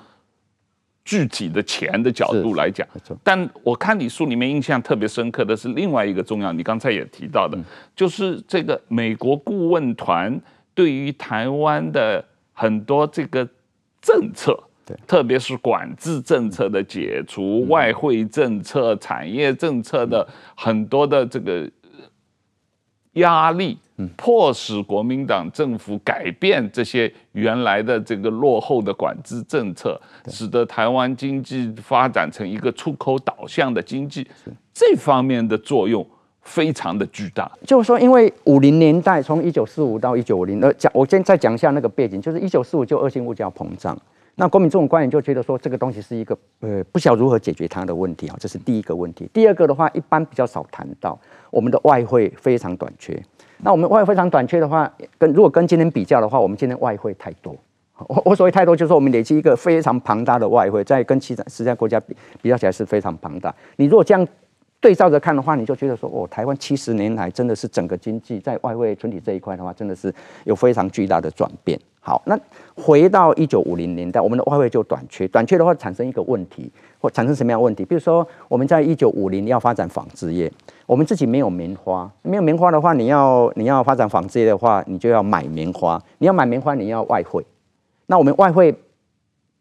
[1.04, 2.86] 具体的钱的角度来讲。
[3.22, 7.58] 但我看你书里面印象特别深刻的是另外一个重要，你刚才也提到的，
[7.94, 10.40] 就是这个美国顾问团
[10.74, 12.24] 对于台湾的。
[12.52, 13.48] 很多这个
[14.00, 21.70] 政策，对，特别是管制政策的解除、外汇政策、产业政策的很多的这个
[23.14, 23.78] 压力，
[24.16, 34.26] 迫使国民党政府改变这些原来的这个落后的管制政策，使得台湾经济发展成一个出口导向的经济，
[34.72, 36.04] 这方面的作用
[36.42, 37.50] 非常的巨大。
[37.66, 43.96] 就是说，因为五零年代从一九四五到一九五零，呃，讲我先再讲一下那个背景，就是一九四五就恶性物价膨胀。
[44.34, 49.28] 那国民这种官员就觉得说，这个东西是一个呃不晓如何解决它的问题啊，这是第一个问题。
[49.32, 51.18] 第二个的话，一般比较少谈到
[51.50, 53.22] 我们的外汇非常短缺。
[53.58, 57.54] 那我们外汇非常短缺的话，跟如果跟今天比较的话，我们今天外汇太多。
[58.08, 63.54] 我我所谓太多，就是说我们累积一个非常庞大的外汇，在跟其他其他国家比比较起来是非常庞大。
[63.76, 64.26] 你如果这样
[64.82, 71.78] 对照着看的话，你就觉得说，哦，台湾七十年来真的是整个经济在外汇存底这一块的话，真的是有非常巨大的转变。
[72.00, 72.36] 好，那
[72.74, 76.68] 回到一九五零年代，我们的外汇就短缺，短缺的话产生一个问题，
[76.98, 77.84] 或产生什么样问题？
[77.84, 80.52] 比如说，我们在一九五零要发展纺织业，
[80.84, 87.46] 我们自己没有棉花，没有棉花的话，你要你要发展纺织业的话，你就要买棉花，你要买棉花，你要外汇，
[88.06, 88.74] 那我们外汇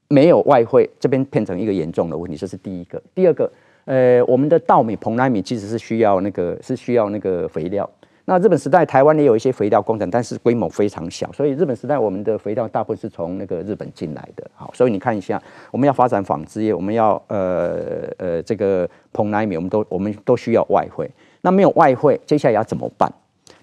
[0.07, 2.99] 没有外汇，这边变成一个严重的问题，这是第一个。
[3.13, 3.51] 第二个，
[3.85, 7.89] 呃，我们的稻米、蓬莱米其实是需要那个是需要那个肥料。
[8.25, 14.49] 那日本时代，台湾也有一些肥料工厂，但是规模非常小，所以日本时代我们的肥料大部分是从那个日本进来的。
[14.53, 15.41] 好，所以你看一下，
[15.71, 21.09] 我们要发展纺织业，我们要呃呃这个蓬莱米，我们都我们都需要外汇。
[21.41, 23.11] 那没有外汇，接下来要怎么办？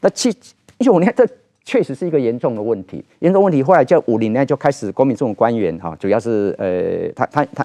[0.00, 0.28] 那七
[0.78, 1.26] 一九五年，这
[1.64, 3.62] 确实是一个严重的问题，严重问题。
[3.62, 7.64] 后来就五零年就开始，国民这种官员哈，主要是呃，他他他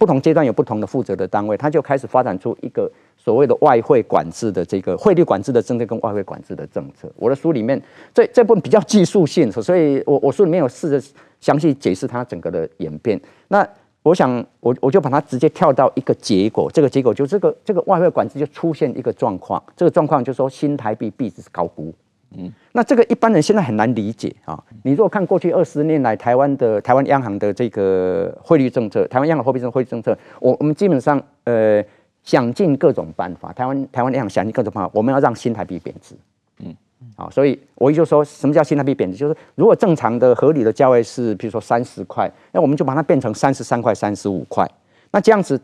[0.00, 2.90] 不同阶段有不同的负责的单位，他就开始发展出一个。
[3.22, 7.78] 所谓的外汇管制的这个汇率管制的政策跟外汇管制的政策，我的书里面
[8.14, 11.08] 这这部分比较技术性，所以我我书里面有试着
[11.38, 13.20] 详细解释它整个的演变。
[13.48, 13.68] 那
[14.02, 21.94] 我想我我就把它直接跳到一个结果，这个结果就这个这个外汇管制就出现一个状况，这个状况就是说新台币币值是高估，
[22.36, 24.62] 嗯，那这个一般人现在很难理解啊。
[24.82, 31.84] 你如果看过去二十年来台湾的台湾央行的这个汇率政策，台湾央行货币政策汇率政策，我我们基本上呃。
[32.22, 36.14] 想尽各种办法，台湾台湾央行想尽各种办法，我们要让新台币贬值。
[36.58, 36.76] 嗯，
[37.16, 39.16] 好，所以我就说什么叫新台币贬值？
[39.16, 44.70] 就是如果正常的合理的价位是，比如说三十块，那我们就把它变成三十三块、三十五块，
[45.10, 45.58] 那这样子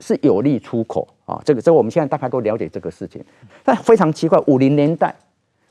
[0.00, 1.40] 是有利出口啊。
[1.44, 3.24] 这个这个我们现在大概都了解这个事情，
[3.62, 5.14] 但非常奇怪，五零年代，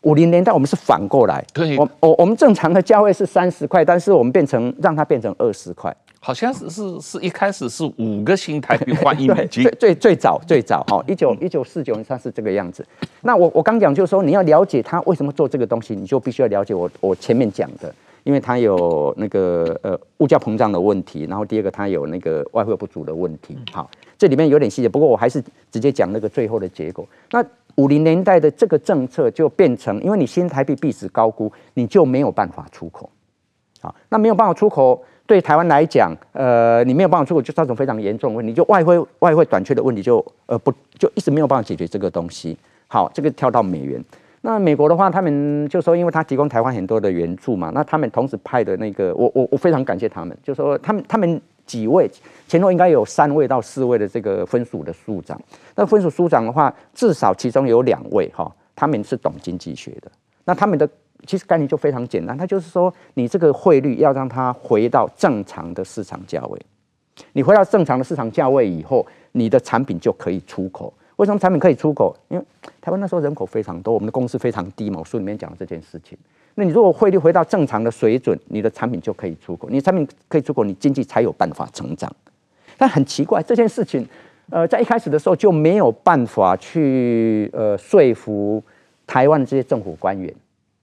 [0.01, 5.95] 五零年代我们是反过来，对，我我我们正常的价位是三十块，但是我们变成让它变成二十块。
[6.21, 12.85] 好像是是是一开始是五个新台币换一美金， 最最最早最早哈，一九一九四九年它是这个样子。
[13.21, 17.93] 那我我刚讲就是说，你要了解他为什么做这个东西，你就必须要了解我我前面讲的，
[18.25, 23.57] 因为它有那个呃物价膨胀的问题，然后第二个它有那个外汇不足的问题。
[23.71, 27.07] 好，这里面有点细节，不过我还是直接讲那个最后的结果。
[27.31, 27.41] 那
[27.79, 33.09] 五零年代的这个政策就变成，因为你新台币币值高估，你就没有办法出口。
[33.79, 35.01] 好，那没有办法出口。
[35.25, 42.57] 对台湾来讲，呃，你没有办法出口，就造成非常严重的问题，就外汇外汇短缺的问题就，就呃不就一直没有办法解决这个东西。
[42.87, 44.03] 好，这个跳到美元，
[44.41, 51.39] 那美国的话，他们就说，因为他提供台湾很多的援助嘛，那他们同时派的那个，我我我非常感谢他们，就说他们他们
[51.69, 52.09] 几位
[52.47, 55.39] 前后应该有三位到四位的这个分署的署长，
[55.75, 60.11] 那分署署长的话，至少其中有两位哈，他们是懂经济学的，
[60.45, 60.89] 那他们的。
[61.27, 66.57] 其实概念就非常简单，它就是说，你这个汇率要让它回到正常的市场价位。
[67.33, 70.93] 你回到正常的市场价位以后，你的产品就可以出口。
[71.17, 72.15] 为什么产品可以出口？
[72.29, 72.45] 因为
[72.79, 74.99] 台湾那时候人口非常多，我们的工资非常低嘛。
[74.99, 76.17] 我书里面讲这件事情。
[76.59, 79.69] 那你如果汇率回到正常的水准，你的产品就可以出口。
[79.69, 82.13] 你产品可以出口，你经济才有办法成长。
[82.77, 84.05] 但很奇怪，这件事情，
[84.49, 88.61] 呃，在一开始的时候就没有办法去呃说服
[89.07, 90.33] 台湾这些政府官员。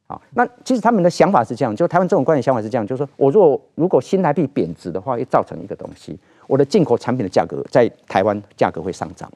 [0.06, 9.30] 好，那其实他们的想法是这样，就台湾政府官员想法是这样，就是说我如果如果新台币贬值的话，会造成一个东西，我的进口产品的价格在台湾价格会上涨。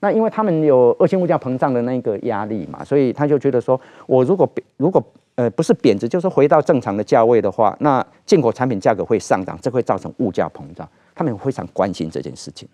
[0.00, 5.00] 那因为他们有恶性物价膨胀的那个压力嘛，所以他就觉得说，我如果如果
[5.40, 10.86] 呃不是贬值，就是回到正常的价位的话，那进口产品价格会上涨，这会造成物价膨胀。
[11.14, 12.68] 他们非常关心这件事情。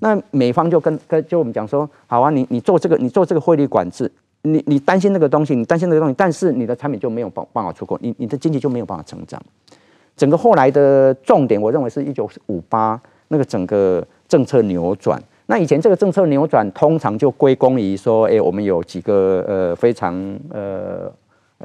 [0.00, 4.10] 那美方就跟跟就我们讲说，好啊，你你做这个，你做这个汇率管制。
[4.42, 9.42] 你你担心那个东西，你担心那个东西，但是你的产品就没有办办法出口，你你的经济就没有办法成长。
[10.16, 15.20] 整个后来的重点，我认为是一九五八那个整个政策扭转。
[15.46, 20.14] 那以前这个政策扭转，通常就归功于说，哎，我们有几个呃非常
[20.50, 21.12] 呃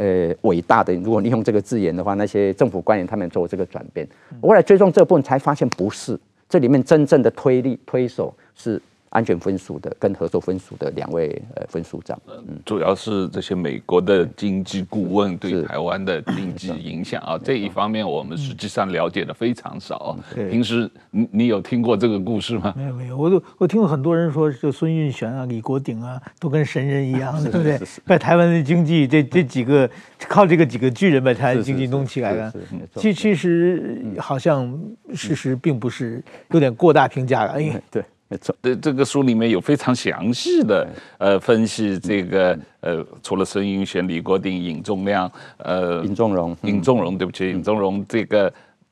[0.02, 4.08] 呃伟大的，如果你用这个字眼的话，那些政府官员他们做这个转变。
[4.42, 20.18] 我后来追踪这部分才发现不是，这里面真正的推力推手是安全分署的跟合作分署的两位呃分署长，嗯，主要是这些美国的经济顾问对台湾的经济影响啊，这一方面我们实际上了解的非常少。
[20.34, 22.74] 平时你你有听过这个故事吗？
[22.78, 27.80] 没有没有，我都我听过很多人说，就孙运璇啊、李国鼎啊，都跟神人一样， 对不对？
[28.06, 29.90] 把台湾的经济这这几个
[30.30, 32.54] 靠这个几个巨人把台湾经济弄起来了。
[32.96, 34.80] 其其实好像
[35.14, 37.52] 事实并不是，有点过大评价了。
[37.52, 38.02] 哎，对。
[38.32, 48.52] 没错，这这个书里面有非常详细的呃分析，这个呃除了孙英璇、李国鼎、尹仲亮，呃尹仲荣、尹仲荣，对不起，尹仲荣这个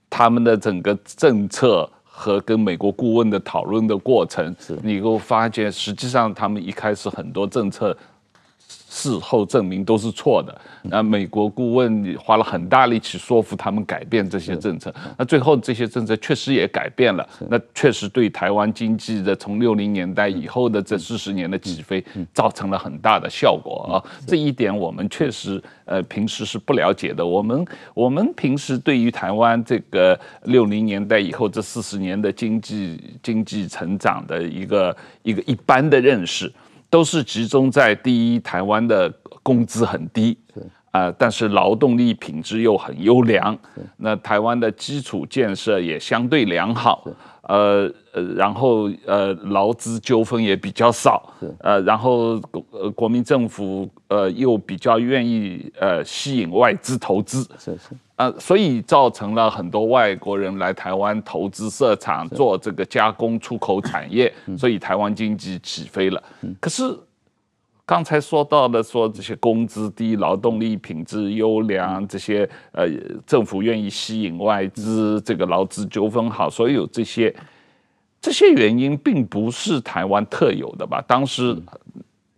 [0.10, 7.96] 他们的整个政策和跟美国顾问的讨论的过程，你会发现实际上他们一开始很多政策。
[8.90, 10.62] 事后证明都是错的。
[10.82, 14.94] 那美国顾问花了很大力气说服他们改变这些政策。
[15.18, 17.28] 那最后这些政策确实也改变了。
[17.48, 23.96] 那确实对台湾经济的从六零年代以后的这四十年的起飞造成了很大的效果啊。
[24.26, 27.24] 这一点我们确实呃平时是不了解的。
[27.24, 36.52] 我们我们平时对于台湾这个六零年代以后这四十年的经济经济成长的一个一个一般的认识。
[36.90, 39.14] 都是集中在第一，台湾的
[39.44, 40.38] 工资很低，
[40.92, 43.58] 啊、呃，但是劳动力品质又很优良，
[43.98, 47.06] 那台湾的基础建设也相对良好，
[47.50, 52.40] 呃呃，然后呃劳资纠纷也比较少，呃，然后
[52.70, 57.90] 呃国民政府呃又比较愿意呃吸引外资投资，是是。
[58.18, 66.22] 呃，所以造成了很多外国人来台湾投资设厂，做这个加工出口产业，所以台湾经济起飞了。
[66.60, 66.84] 可是
[67.90, 72.88] 刚才说到的，说这些工资低、劳动力品质优良，这些呃
[73.26, 77.36] 政府愿意吸引外资，这个劳资纠纷好，所有这些
[78.22, 81.04] 这些原因并不是台湾特有的吧？
[81.08, 81.60] 当时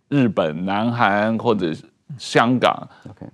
[0.08, 1.70] 日本、南韩或者。
[2.18, 2.88] 香港、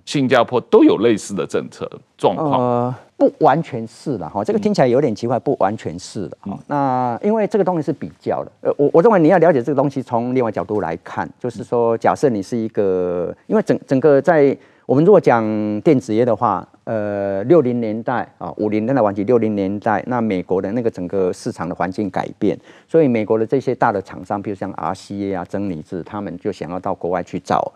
[0.05, 2.61] 新加坡都有类似的政策状况。
[2.61, 6.57] 呃，不完全是的哈，这个听起来有点奇怪，不完全是的哈。
[6.67, 15.43] 那因为这个东西是比较的，呃，我我认为你要了解这个东西，从另外角度来看，就是说，假设你是一个，因为整整个在我们如果讲
[15.81, 22.57] 电子业的话，呃，六零年代啊，五零年代晚期，六零年代，那美国的那个整个市场的环境改变，
[22.87, 27.71] 所以美国的这些大的厂商，比如像 RCA 啊、曾理智，他们就想要到国外去找。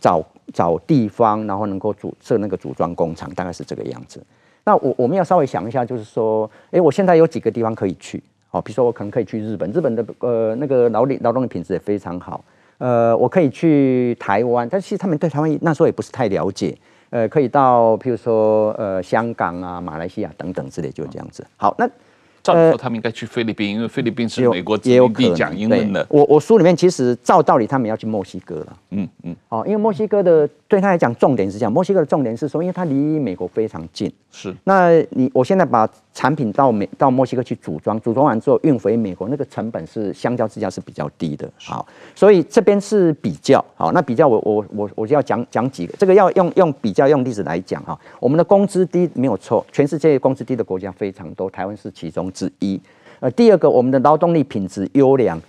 [0.00, 4.20] 找找地方，然后能够组设那个组装工厂，大概是这个样子。
[4.64, 12.42] 那我我们要稍微想一下，就是说，哎，我现在有几个地方可以去，好，比如说我可能可以去日本，日本的呃那个劳力劳动力品质也非常好。
[12.78, 16.76] 呃，我可以去台湾，但其实他们对台湾那时候也不是太了解。
[17.10, 21.46] 呃，可以到譬如说呃香港啊、马来西亚等等之类，就这样子。
[21.56, 21.88] 好，那。
[22.42, 26.06] 照理说，他们应该去菲律宾，因为菲律宾是美国殖民地，讲英文的。
[26.08, 28.76] 我我书里面其实照道理，他们要去墨西哥了。
[28.90, 29.36] 嗯嗯。
[29.48, 31.72] 哦，因为墨西哥的对他来讲，重点是这样。
[31.72, 34.10] 墨西哥的重点是说，因为它离美国非常近。
[34.30, 34.54] 是。
[34.64, 41.50] 那你我现在把产品到美到墨西哥去组装，组装完之后运回美国，那个成本是相较之下是比较低的。
[41.58, 43.64] 好，所以这边是比较。
[43.74, 47.98] 好，那比较我我我我就要讲讲几个，这个要用用比较用例子来讲哈。
[48.18, 52.80] 我们的工资低没有错，全世界工资低的国家非常多，台湾是其中之一。
[53.20, 55.40] 呃，第二个，我们的劳动力品质优良，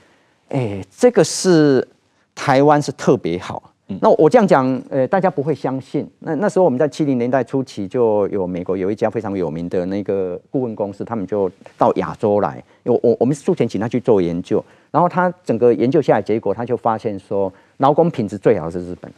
[0.49, 1.87] 哎，这个是
[2.35, 3.63] 台湾是特别好。
[3.99, 6.09] 那我这样讲，呃，大家不会相信。
[6.19, 19.11] 那那时候我们在七零年代初期，就有美国有一家非常有名的那个顾问公司，他们就到亚洲来，我我我们是出钱请他去做研究，然后他整个研究下来结果，他就发现说，劳工品质最好的是日本，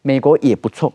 [0.00, 0.90] 美国也不错，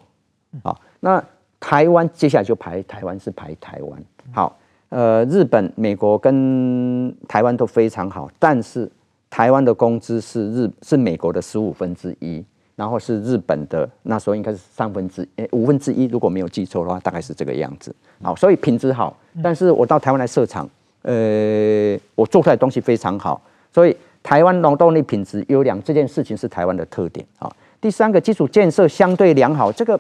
[0.64, 1.24] 好，那
[1.60, 4.58] 台湾接下来就排台湾是排台湾，好，
[4.90, 8.90] 呃，日本、美国跟台湾都非常好，但是。
[9.32, 12.44] 台湾的工资是日是美国的十五分之一，
[12.76, 17.96] 然后是日本的那时候应该是三分之诶五分之一，如果没有记错的话，大概是这个样子。
[18.24, 20.68] 好，所以品质好，但是我到台湾来设厂，
[21.04, 23.40] 呃，我做出来的东西非常好，
[23.72, 27.24] 所以台湾劳动力品质优良这件事情是台湾的特点。
[27.38, 30.00] 好，第三个基础建设相对良好，这个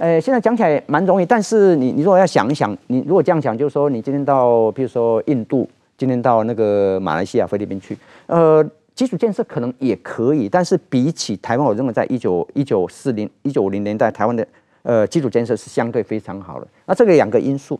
[0.00, 5.68] 呃现在讲起来蛮容易，但是你你如果要想一想，你如果这样想，就是说你今天到比如说印度。
[6.00, 7.94] 今天到那个马来西亚、菲律宾去，
[8.26, 14.48] 呃，基础建设可能也可以，但是比起台湾，我认为在一九一九四零一九五零年代，台湾的
[14.82, 16.66] 呃基础建设是相对非常好的。
[16.86, 17.78] 那这个两个因素，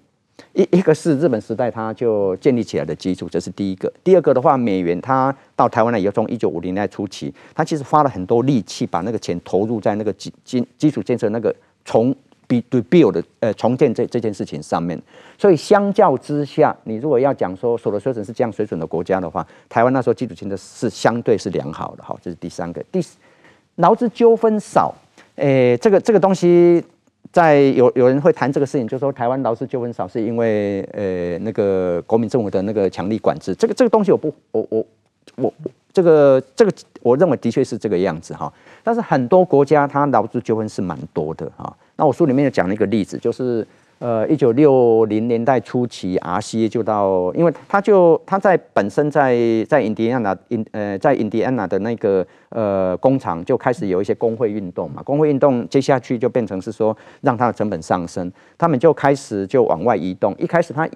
[0.52, 12.14] 一一个是日本时代它就建立起来的基础，这是第一个；第二个的话，美元它到台湾来以后，从一九五零年代初期，它其实花了很多力气把那个钱投入在那个基基基础建设那个从
[12.48, 15.00] rebuild 呃重建这这件事情上面。
[15.38, 22.82] 所以相较之下，你如果要讲说所得水准是这样水准的国家的话，台湾那时候基础建设是相对是良好的哈，这是第三个。
[22.90, 23.16] 第四，
[23.76, 24.94] 劳资纠纷少，
[25.36, 26.84] 诶、这个这个东西。
[27.32, 33.54] 在有有人会谈这个事情，就是说台湾劳资纠纷少，是因为呃那个国民政府的那个强力管制。
[33.54, 34.84] 这个这个东西我不我我
[35.36, 35.54] 我
[35.92, 36.72] 这个这个
[37.02, 38.52] 我认为的确是这个样子哈。
[38.82, 41.76] 但是很多国家它劳资纠纷是蛮多的哈。
[41.96, 43.66] 那我书里面有讲了一个例子，就是。
[44.00, 49.36] 呃，一九六零年代初期，RCA 就到，因为他就他在本身在
[49.68, 60.88] 在印第安纳，印呃在印第安纳的那个呃工厂就开始有一些工会运动嘛，工会运动接下去就变成是说让它的成本上升，他们就开始就往外移动，一开始他。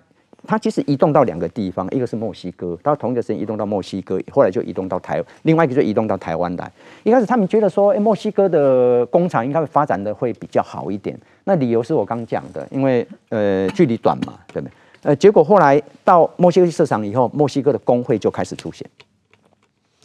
[0.47, 6.71] 它其实移动到两个地方，一个是墨西哥，到同一个时间移动到墨西哥，后来就移动到台，另外一个就移动到台湾来。
[7.03, 11.19] 一开始他们觉得说，哎，墨西哥的工厂应该会发展的会比较好一点。
[11.45, 14.73] 那理由是我刚讲的，因为呃距离短嘛，对不对？
[15.03, 18.89] 呃，结果后来到墨西哥去设厂以后，墨西哥的工会就开始出现。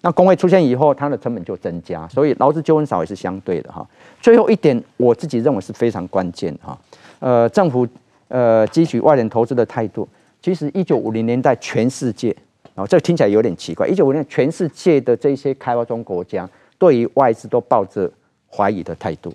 [0.01, 3.85] 那工会出现以后，它的成本就增加，所以劳资纠纷少也是相对的哈。
[4.21, 6.77] 最后一点，我自己认为是非常关键哈。
[7.19, 7.85] 呃，政府
[8.29, 10.07] 呃汲取外人投资的态度。
[10.41, 12.35] 其实，一九五零年代，全世界，
[12.75, 13.87] 哦，这个听起来有点奇怪。
[13.87, 18.09] 一九五零年代，全世界的这些开发中国家，对于外资都抱着
[18.49, 19.33] 怀疑的态度。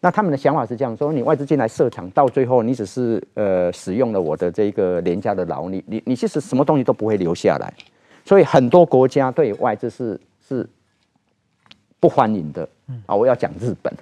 [0.00, 7.70] 那他们的想法是这样说：你外资进来设厂，到最后你只是呃使用了我的这个廉价的劳力，你你其实什么东西都不会留下来。
[8.24, 10.18] 所以很多国家对外资是
[10.48, 10.66] 是
[12.00, 12.66] 不欢迎的。
[13.04, 13.92] 啊，我要讲日本。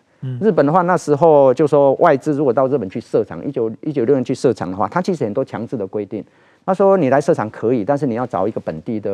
[0.40, 6.24] 日本的话，那时候就说外资如果到日本去设厂，一九一九六年去设厂的话，它其实很多强制的规定。
[6.66, 9.10] 他说你来设厂可以，但是你要找一个本地的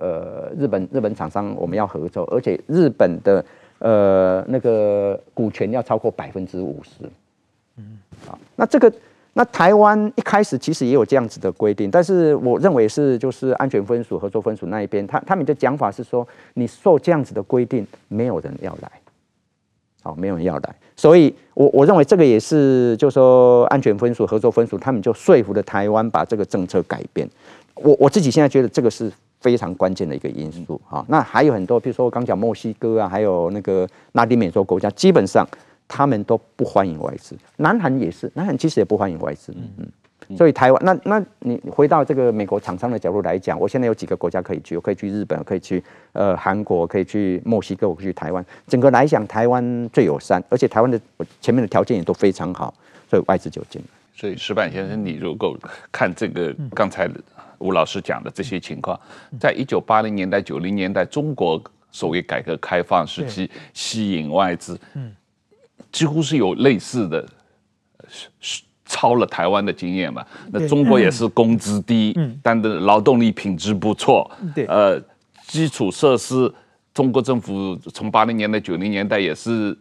[0.00, 3.44] 呃日本日本厂商，我们要合作，而且日本的
[3.80, 7.10] 呃那个股权要超过百分之五十。
[7.78, 8.92] 嗯，好，那这个
[9.32, 18.92] 那台湾一开始其实也有这样子的规定，但是我认为是就是安全分署、合作分署那一边，他他们的讲法是说，你受这样子的规定，没有人要来。
[20.06, 27.28] 好，没有人要来，所以我我认为这个也是，就是说安全分署、合作分署，他们就说服了台湾把这个政策改变。
[27.74, 30.80] 我我自己现在觉得这个是非常关键的一个因素。
[30.86, 35.44] 好，那还有很多，比如说我刚讲墨西哥啊，还有那个拉丁美洲国家，基本上
[35.88, 37.34] 他们都不欢迎外资。
[37.56, 39.52] 南韩也是，南韩其实也不欢迎外资。
[39.56, 39.88] 嗯嗯。
[40.34, 48.44] 所以台湾，那那你回到这个美国厂商的角度来讲，我现在有几个国家可以去，我可以去日本，可以去呃韩国，可以去墨西哥，我可以去台湾。
[48.66, 50.98] 整个来讲，台湾最友善，而且台湾的
[51.40, 52.74] 前面的条件也都非常好，
[53.08, 53.88] 所以外资就进来。
[54.16, 55.56] 所以石板先生，你如果
[55.92, 57.08] 看这个刚才
[57.58, 58.98] 吴老师讲的这些情况，
[59.38, 61.62] 在一九八零年代、九零年代，中国
[61.92, 65.14] 所谓改革开放时期吸引外资，嗯，
[65.92, 67.28] 几乎是有类似的，
[68.40, 68.62] 是。
[68.86, 70.24] 抄了台湾的经验嘛？
[70.52, 75.02] 那中国也是工资低，嗯，但的劳动力品质不错，对，呃，
[75.48, 76.50] 基础设施，
[76.94, 79.76] 中国政府从八零年代、九零年代也是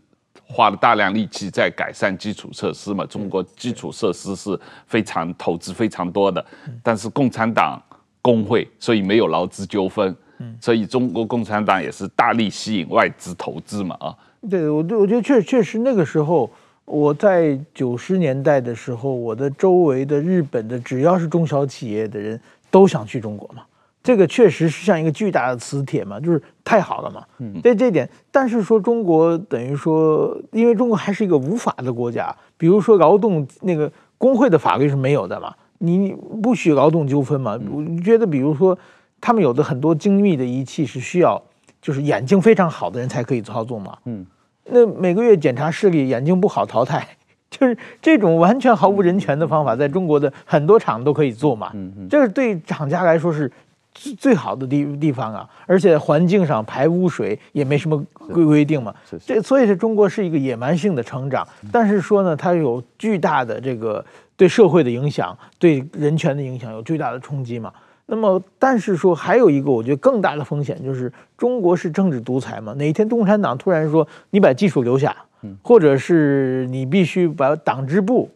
[0.48, 3.06] 花了大量力气在改善基础设施嘛。
[3.06, 6.44] 中国基础设施是非常投资非常多的，
[6.82, 7.80] 但是共产党
[8.24, 14.16] 工会，所以没有劳资纠纷，嗯，所以中国共产党也是大力吸引外资投资嘛，啊，
[14.50, 16.50] 对我，我觉得确确实那个时候。
[16.86, 23.64] 我在九十年代的时候，我的周围的日本的只要是中小企业的人都想去中国嘛，
[24.04, 27.26] 这个确实是像一个巨大的磁铁嘛，就是太好了嘛。
[27.40, 37.60] 嗯，对这点，但是说中国等于说，因为中国还是一个无法的国家，比如说劳动那个工会的法律是没有的嘛，你不许劳动纠纷嘛。
[37.72, 38.78] 我觉得，比如说
[39.20, 41.42] 他们有的很多精密的仪器是需要，
[41.82, 43.98] 就是眼睛非常好的人才可以操作嘛。
[44.06, 44.24] 嗯。
[44.66, 47.08] 那每个月检查视力，眼睛不好淘汰，
[47.50, 51.72] 就是这种完全毫无人权的方法，在中国的很多厂都可以做嘛。
[52.10, 53.52] 这是对厂家来说是
[53.94, 58.04] 最最好的地地方啊，而且环境上排污水也没什么
[58.34, 58.94] 规规定嘛。
[59.26, 64.04] 这所以是中国是一个野蛮性的成长，但是说呢，它有巨大的这个
[64.36, 67.72] 对社会的影响，对人权的影响有巨大的冲击嘛。
[68.08, 72.74] 那么，但是说还有一个，我觉得更大的风险就是中国是政治独裁嘛。
[72.74, 75.16] 哪一天共产党突然说你把技术留下，
[75.64, 78.30] 或者是你必须把党支部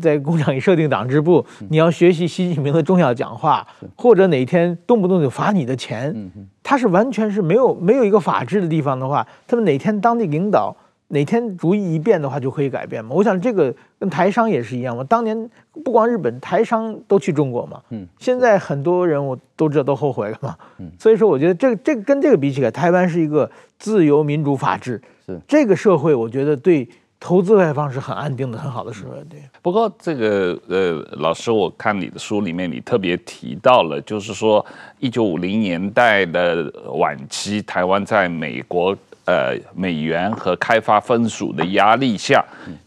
[0.00, 6.14] 在工厂里设定党支部，你要学习习近平的重要讲话，或者哪天动不动就罚你的钱，
[6.62, 10.76] 他是完全是没有没有一个法治的地方的话，他们哪天当地领导。
[11.12, 13.14] 哪天主意一变的话，就可以改变嘛？
[13.14, 15.04] 我想这个跟台商也是一样嘛。
[15.04, 15.50] 当年
[15.84, 26.88] 不光日本台商都去中国嘛，嗯，现在很多人我都知道都后悔了嘛，嗯，所以说我觉得这个这个跟这个比起来，台湾是一个自由民主法治，是这个社会，我觉得对
[27.18, 29.22] 投资外方是很安定的、很好的社会。
[29.28, 29.42] 对。
[29.60, 34.64] 不过这个呃，老师，我看你的书里面，你特别提到了，就是说
[35.00, 38.96] 一九五零年代的晚期，台湾在美国
[39.30, 42.44] 呃美元和开发分属的压力下，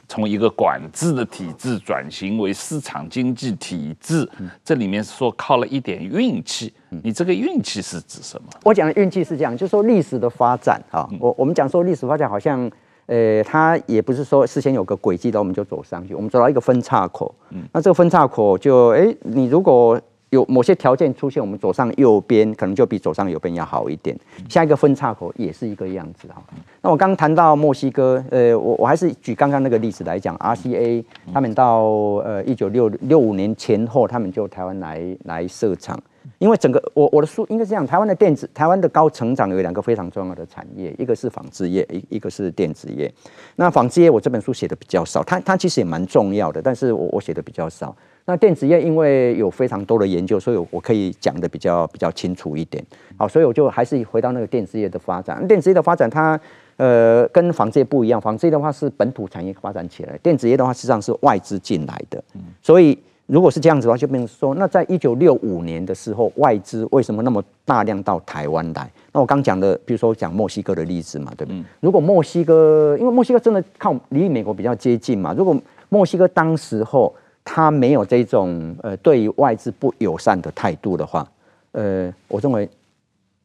[0.10, 4.30] 从一个管制的体制转型为市场经济体制。
[4.64, 8.50] 这里面说靠了一点运气，你这个运气是指什么？
[8.64, 12.70] 我讲的运气是这样，就是说历史的发展啊，我我们讲说历史发展好像。
[13.06, 16.16] 呃，它也不是说事先有个轨迹，然后我们就走上去。
[16.16, 20.02] 我们走到一个分岔口，嗯，那这个分岔口就，哎，你如果
[20.34, 24.18] 有某些条件出现，我们左上右边，可能就比左上右边要好一点。
[24.50, 26.42] 下一个分岔口也是一个样子哈。
[26.82, 31.84] 那我刚刚谈到墨西哥，呃，我我还是举刚刚那个例子来讲，RCA 他们到
[32.26, 36.02] 呃一九六六五年前后，他们就台湾来来设厂。
[36.40, 43.14] 因为整个我我的书应该是这样，台湾的电子，台湾的高成长有两个非常重要的产业，一个是纺织业，一一个是电子业。
[43.58, 47.96] 那纺织业我这本书写的比较少，它它其实也蛮重要的，但是我我写的比较少。
[48.26, 52.84] 那电子业因为有非常多的研究，所以我可以讲的比较比较清楚一点。
[53.18, 55.46] 好，所以我就还是回到那个电子业的发展。
[55.48, 56.40] 电子业的发展它
[56.78, 62.24] 呃跟纺织业不一样，纺织业的话是本土产业发展起来，电子业的话实际上是外资进来的，
[62.62, 62.98] 所以。
[63.26, 68.92] 如果是这样子的话，就变成说，那在一九六五年的时候，外资为什么那么大量到台湾来？
[69.14, 71.58] 那我刚讲的，比如说讲墨西哥的例子嘛，对不对？
[71.58, 75.58] 嗯、如果墨西哥，因为墨西哥真的靠离美国比较接近嘛，如果
[75.88, 81.28] 墨西哥当时候他没有这种呃对于外资不友善的态度的话，
[81.72, 82.70] 呃，我认为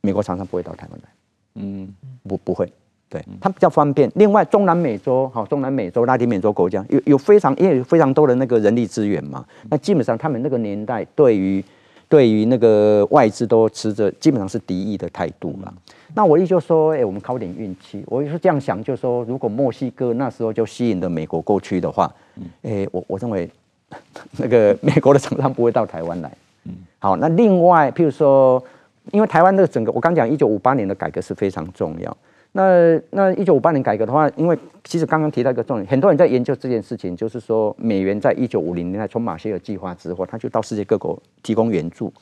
[0.01, 1.09] 美国厂商不会到台湾来，
[1.55, 1.88] 嗯，
[2.26, 2.70] 不不会。
[3.11, 4.11] 对，它比较方便。
[4.16, 11.64] 另外，中南美洲，好，中南美洲、拉丁美洲国家有有非常因为有非常多的那个人力资源嘛，那基本上他们那个年代对于
[12.07, 15.72] 对于那个外资都持着基本上是敌意的态度嘛。
[16.14, 18.05] 那我也就说，哎，我们靠点运气。
[18.07, 22.14] 我就是这样想，就是说，如果墨西哥那时候就吸引了美国过去的话，
[22.61, 23.51] 哎，我我认为
[24.39, 26.30] 那个美国的厂商不会到台湾来。
[26.99, 28.62] 好，那另外，譬如说，
[29.12, 32.16] 因为台湾的整个，我刚讲一九五八年的改革是非常重要。
[32.53, 42.12] 那那一九五八年改革的话，因为其实刚刚提到一个重点，很多人在研究这件事情，就是说美元在一九五零年代从马歇尔计划之后，他就到世界各国提供援助。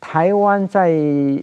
[0.00, 0.90] 台湾在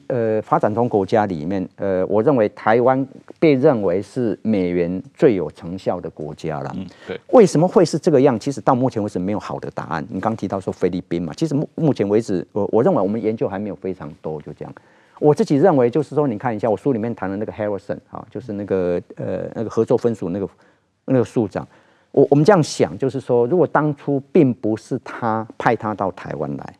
[0.08, 3.08] 呃发展中国家里面，呃，我认为台湾
[3.40, 6.72] 被认为是美元最有成效的国家了。
[6.76, 7.20] 嗯，对。
[7.34, 8.38] 为什么会是这个样？
[8.40, 10.06] 其实到目前为止没有好的答案。
[10.10, 14.74] 你刚提到说菲律宾嘛，其实目目前为止，我我认为我们研究还没有非常多，就这样。
[15.20, 20.50] 我自己认为，就是说，你看一下我书里面谈的那个 Harrison 啊，就是那个呃那个合作分署那个
[21.06, 21.68] 那个署长，
[22.12, 26.74] 我我们这样想，就是说，如果当初并不是他派他到台湾来，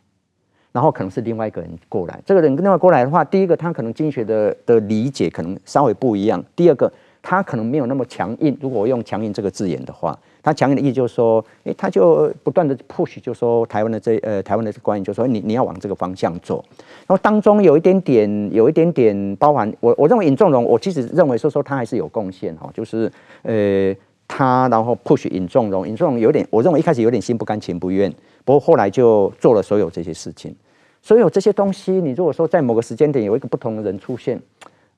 [0.72, 6.92] 然后可能是另外一个人过来，这个人跟另外过来的话，第一个他可能经济学的的理解可能稍微不一样，第二个
[7.22, 8.56] 他可能没有那么强硬。
[8.60, 10.18] 如果我用强硬这个字眼的话。
[10.40, 16.64] 他强硬的意思就是说，诶，他就不断的 push，就说台湾的这呃台湾的官员就说你你要往这个方向走，
[17.06, 23.12] 然后当中有一点点有一点点包含我我认为尹仲荣，我其实认为说说他还是有贡献哈，就是
[23.42, 23.94] 呃
[24.28, 28.12] 他然后 push 尹仲荣，尹仲荣有点我认为一开始有点心不甘情不愿，
[28.44, 30.54] 不过后来就做了所有这些事情，
[31.02, 34.40] 所有这些东西，你如果说在某个时间点有一个不同的人出现，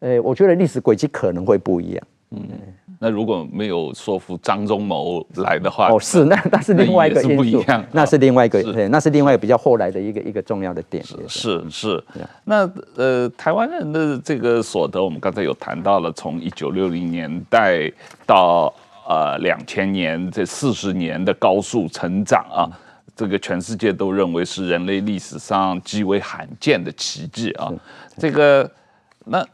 [0.01, 2.41] 呃，我觉得历史轨迹可能会不一样，嗯。
[3.03, 11.03] 那如果没有说服张忠谋来的话，哦，是那那是另外一个因素，不一样，那是另外一个对，那是另外一个比较后来的一个一个重要的点。
[11.03, 12.05] 是是是。
[12.45, 17.91] 那呃，台湾人的这个所得，我们刚才有谈到了，从一九六零年代
[18.27, 18.71] 到
[19.11, 22.63] 呃两千年这四十年的高速成长啊，
[23.17, 27.73] 这个全世界都认为是人类历史上极为罕见的奇迹啊。
[28.17, 28.71] 这个
[29.25, 29.45] 那。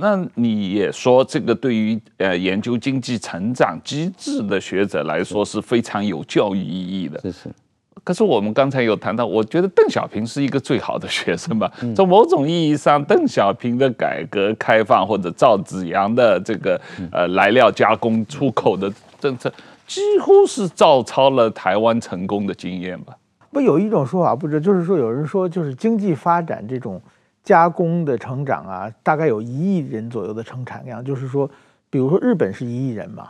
[0.00, 7.18] 那你也说，这个对于呃研究经济成长机制的学者来说是非常有教育意义的。
[7.22, 7.48] 是是。
[8.04, 11.70] 可是我们刚才有谈到，我觉得邓小平是一个最好的学生吧。
[11.94, 16.80] 从某种意义上，邓小平的改革开放或者赵紫阳的这个
[17.12, 19.52] 呃来料加工出口的政策，
[19.86, 23.16] 几乎是照抄了台湾成功的经验吧。
[23.50, 27.00] 不，有一种说法，不知就是说有人说，就是经济发展这种。
[27.44, 31.02] 加工的成长啊，大概有一亿人左右的生产量。
[31.02, 31.50] 就是说，
[31.88, 33.28] 比如说日本是一亿人嘛，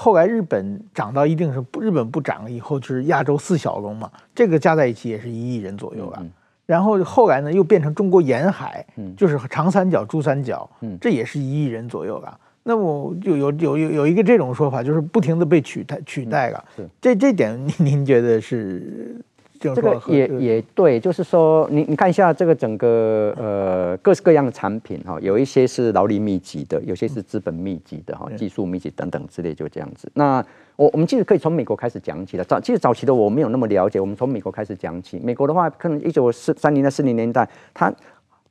[0.00, 6.22] 后来日本涨到一定是日本不涨了以后，就是亚洲四小龙嘛，这个加在一起也是一亿人左右啊。
[6.66, 8.86] 然后后来呢，又变成中国沿海，
[9.16, 10.70] 就是长三角、珠三角，
[11.00, 12.38] 这也是一亿人左右吧。
[12.62, 16.64] 那么就有有有有一个这种说法，就是不停的被取代取代了。
[17.00, 19.20] 这这点您您觉得是
[19.58, 30.10] 这个也也对，就是说，你你看一下这个整个呃各式各样的产品哈，有一些是劳力密集的，有些是资本密集的哈，技术密集等等之类，就这样子。
[30.14, 30.44] 那
[30.76, 35.18] 我我们其实可以从美国开始讲起的，早其实早期的我没有那么了解，我们从美国开始讲起。
[35.18, 37.92] 美国的话，可能一九四三零到四零年代，它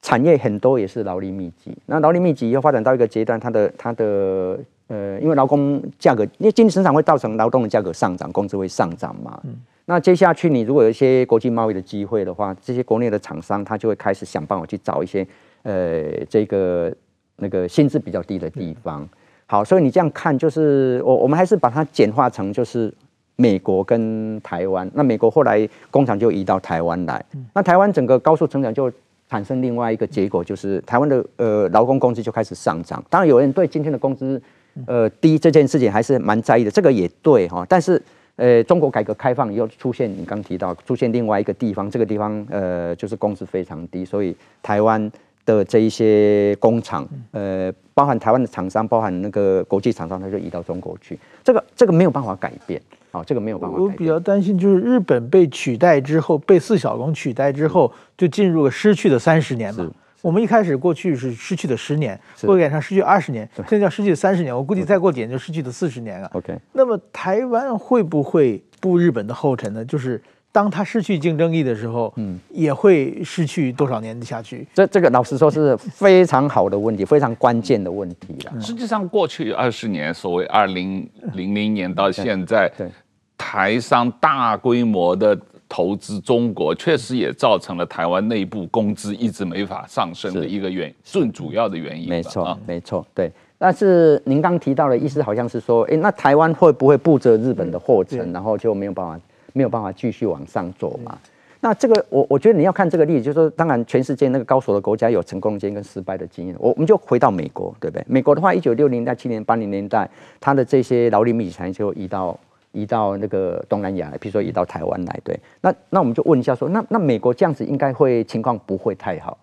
[0.02, 1.76] 产业很多也是劳力密集。
[1.86, 9.40] 那劳力密集以后发展到一个阶段，它的它的呃，因为劳工价格，因为经济生产会造成劳动的价格上涨，工资会上涨嘛。
[9.44, 9.56] 嗯
[9.90, 15.26] 那接下去，你如果有一些国际贸易的机会的话，这些国内的厂商他就会开始想办法去找一些，
[15.64, 16.94] 呃，这个
[17.38, 19.08] 那个薪资比较低的地方。
[19.46, 22.94] 好，所以你这样看，就是我我们还是把它简化成就是
[23.38, 24.92] 美国跟台湾。
[24.94, 27.24] 那美国后来工厂就移到台湾来，
[27.54, 28.92] 那台湾整个高速成长就
[29.30, 33.02] 产生另外一个结果，就是台湾的呃劳工工资就开始上涨。
[33.10, 34.42] 当然有人对今天的工资
[34.86, 38.02] 呃低这件事情还是蛮在意的，这个也对哈，但是。
[38.40, 45.12] 呃，中国改革开放又出现，你刚提到出现另外一个地方，这个地方呃就是工资非常低，所以台湾
[45.44, 53.76] 的这一些工厂，呃，包含台湾的厂商，包含那个国际厂商，它就移到中国去，这个这个没有办法改变，哦，这个没有办法。
[53.76, 59.90] 我比较担心就是日本被取代之后，被四小龙取代之后，就进入了失去的三十年嘛。
[60.28, 64.54] 我们一开始过去是失去的十年，过赶上失去二十年，现在要失去三十年。
[64.54, 66.30] 我估计再过几年就失去的四十年了。
[66.34, 69.86] OK，那么台湾会不会步日本的后尘呢？
[69.86, 70.22] 就是
[70.52, 74.68] 当它失去竞争力的时候，嗯，也会失去多少年下去？
[74.74, 78.60] 这这个老实说是非常好的问题，非常关键的问题了。
[78.60, 82.90] 实际上，过去二十年，所谓二零零零年到现在，对
[83.38, 85.40] 台商大规模的。
[85.70, 92.08] 投资中国确实也造成了台湾内部工资一直没法上升的一个原最主要的原因。
[92.08, 93.32] 没错，没错，对。
[93.58, 99.20] 但是您刚提到的意思好像是说，哎，那台湾会不会步着日本的后尘，然后就没有办法
[99.52, 101.18] 没有办法继续往上走嘛？
[101.60, 106.56] 那这个我我觉得你要看这个例子，就是说，当然全世界那个高手的国家有成功的经验跟失败的经验。
[106.60, 108.06] 我我们就回到美国，对不对？
[108.08, 110.08] 美国的话，一九六零代七零八零年代，
[110.40, 112.40] 它的这些劳力密集产业就移到。
[112.78, 119.36] 移到那个东南亚，比如说移到台湾来，对，那那我们就问一下说，那那美国这样子应该会情况不会太好。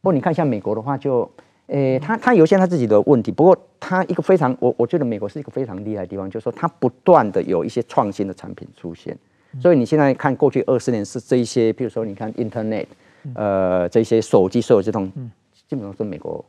[0.00, 1.28] 不过你看一下美国的话就，
[1.66, 9.16] 诶，他他有一些他自己的问题，不过他一个非常，我我觉得美国是一个非常厉害的地方，就是说他不断的有一些创新的产品出现。
[9.60, 12.86] 所以你现在看过去二十年是这一些，比如说你看 Internet，
[13.34, 15.10] 呃，这些手机所有这种，
[15.66, 16.44] 基本上是美国，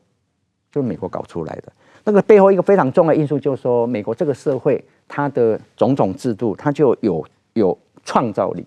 [0.72, 1.72] 就是美国搞出来的。
[2.10, 8.66] 那个背后一个非常重要的因素就是说，美国这个社会它的种种制度，它就有有创造力，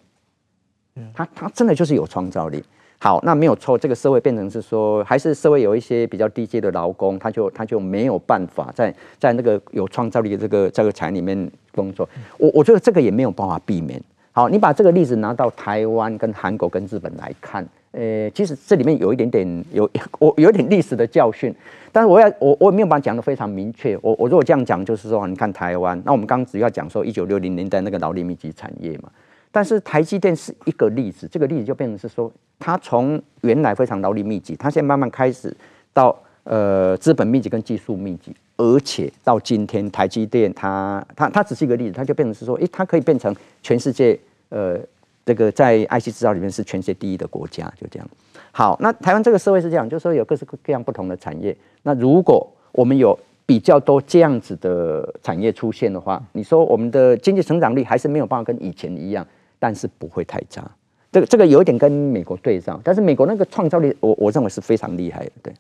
[1.13, 2.63] 它它真的就是有创造力。
[3.01, 12.09] 好，那没有错，这个社会变成是说，还是社会有一些比较低阶的劳工，他就他就没有办法在在那个有创造力的这个这个产业里面工作。
[12.39, 14.01] 我我觉得这个也没有办法避免。
[14.31, 17.67] 好，你把这个例子拿到台湾、跟韩国、跟日本来看。
[17.93, 19.89] 呃，其实这里面有一点点有
[20.19, 21.55] 我有一点历史的教训，
[21.93, 23.95] 但是我要我我也没有把它讲得非常明确。
[24.01, 29.11] 我我如果这样讲，就是说，你看台湾，那我们刚刚只要讲说一九六零年代那个劳力密集产业嘛，
[29.51, 35.55] 但是台积电是一个例子，这个例子就变成是说，它从原来非常劳力密集，它现在慢慢开始
[35.93, 44.19] 到呃资本密集跟技术密集，而且到今天台积电它它它只是一个例子，它就变成是说，诶，它可以变成全世界
[44.49, 44.81] 呃。
[45.25, 48.09] 这个在 IC 制造里面是全世界第一的国家，就这样。
[48.51, 51.57] 好，那台湾这个社会是这样，就是说有各式各样不同的产业。
[51.83, 59.27] 那如果我们有比较多这样子的产业出现的话，你说我们的经济成长率还是没有办法跟以前一样，
[59.59, 60.71] 但是不会太差。
[61.11, 65.55] 这个这个有一点跟美国对照，但是美国那个创造力，我我认为是非常厉害的，对。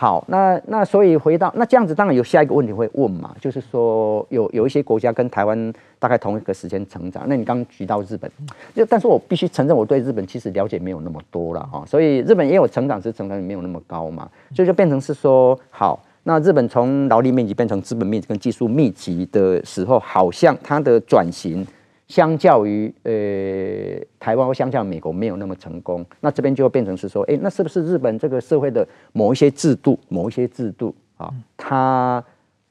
[0.00, 8.30] 好，那那所以回到那这样子，当然有下一个问题会问嘛，就是说有有一些国家跟台湾大概同一个时间成长，那你刚刚举到日本，
[8.74, 21.66] 就但是我必须承认我对日本其实了解没有那么多了哈，所以日本也有成长，只是成长率没有那么高嘛，所以就变成是说，好，那日本从劳力密集变成资本密集跟技术密集的时候，好像它的转型。
[22.10, 32.22] 相较于呃台湾或相较于美国没有那么成功，那这边就会变成是说，哎，那是不是日本这个社会的某一些制度，某一些制度啊，它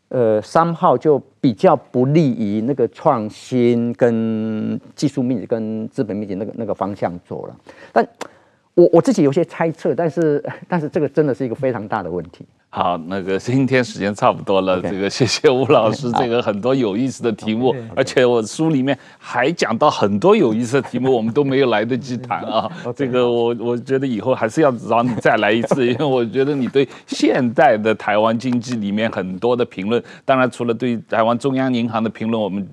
[0.10, 7.56] 呃三号就比较不利于那个创新跟技术密集跟资本密集那个那个方向走了？
[7.94, 8.06] 但
[8.74, 12.46] 我我自己有些猜测，但是但是这个真的是一个非常大的问题。
[12.72, 22.70] 好，那个 今天时间差不多了，这个谢谢吴老师，这个很多有意思的题目，而且我书里面还讲到很多有意思的题目，我们都没有来得及谈啊。
[22.96, 32.68] 这个我我觉得以后还是要找你再来一次，因为我觉得你对现代的台湾经济里面很多的评论，当然除了对台湾中央银行的评论，我们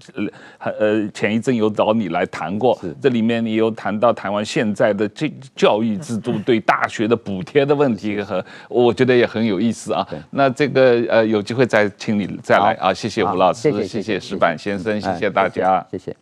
[0.62, 9.92] 呃呃前一阵有找你来谈过，这里面你有谈到台湾现在的这教育制度对大学的补贴的问题和，我觉得也很有意思。
[9.94, 16.16] 啊，那这个呃，有机会再请你再来啊，谢谢吴老师，谢谢石板先生，谢谢大家，谢谢。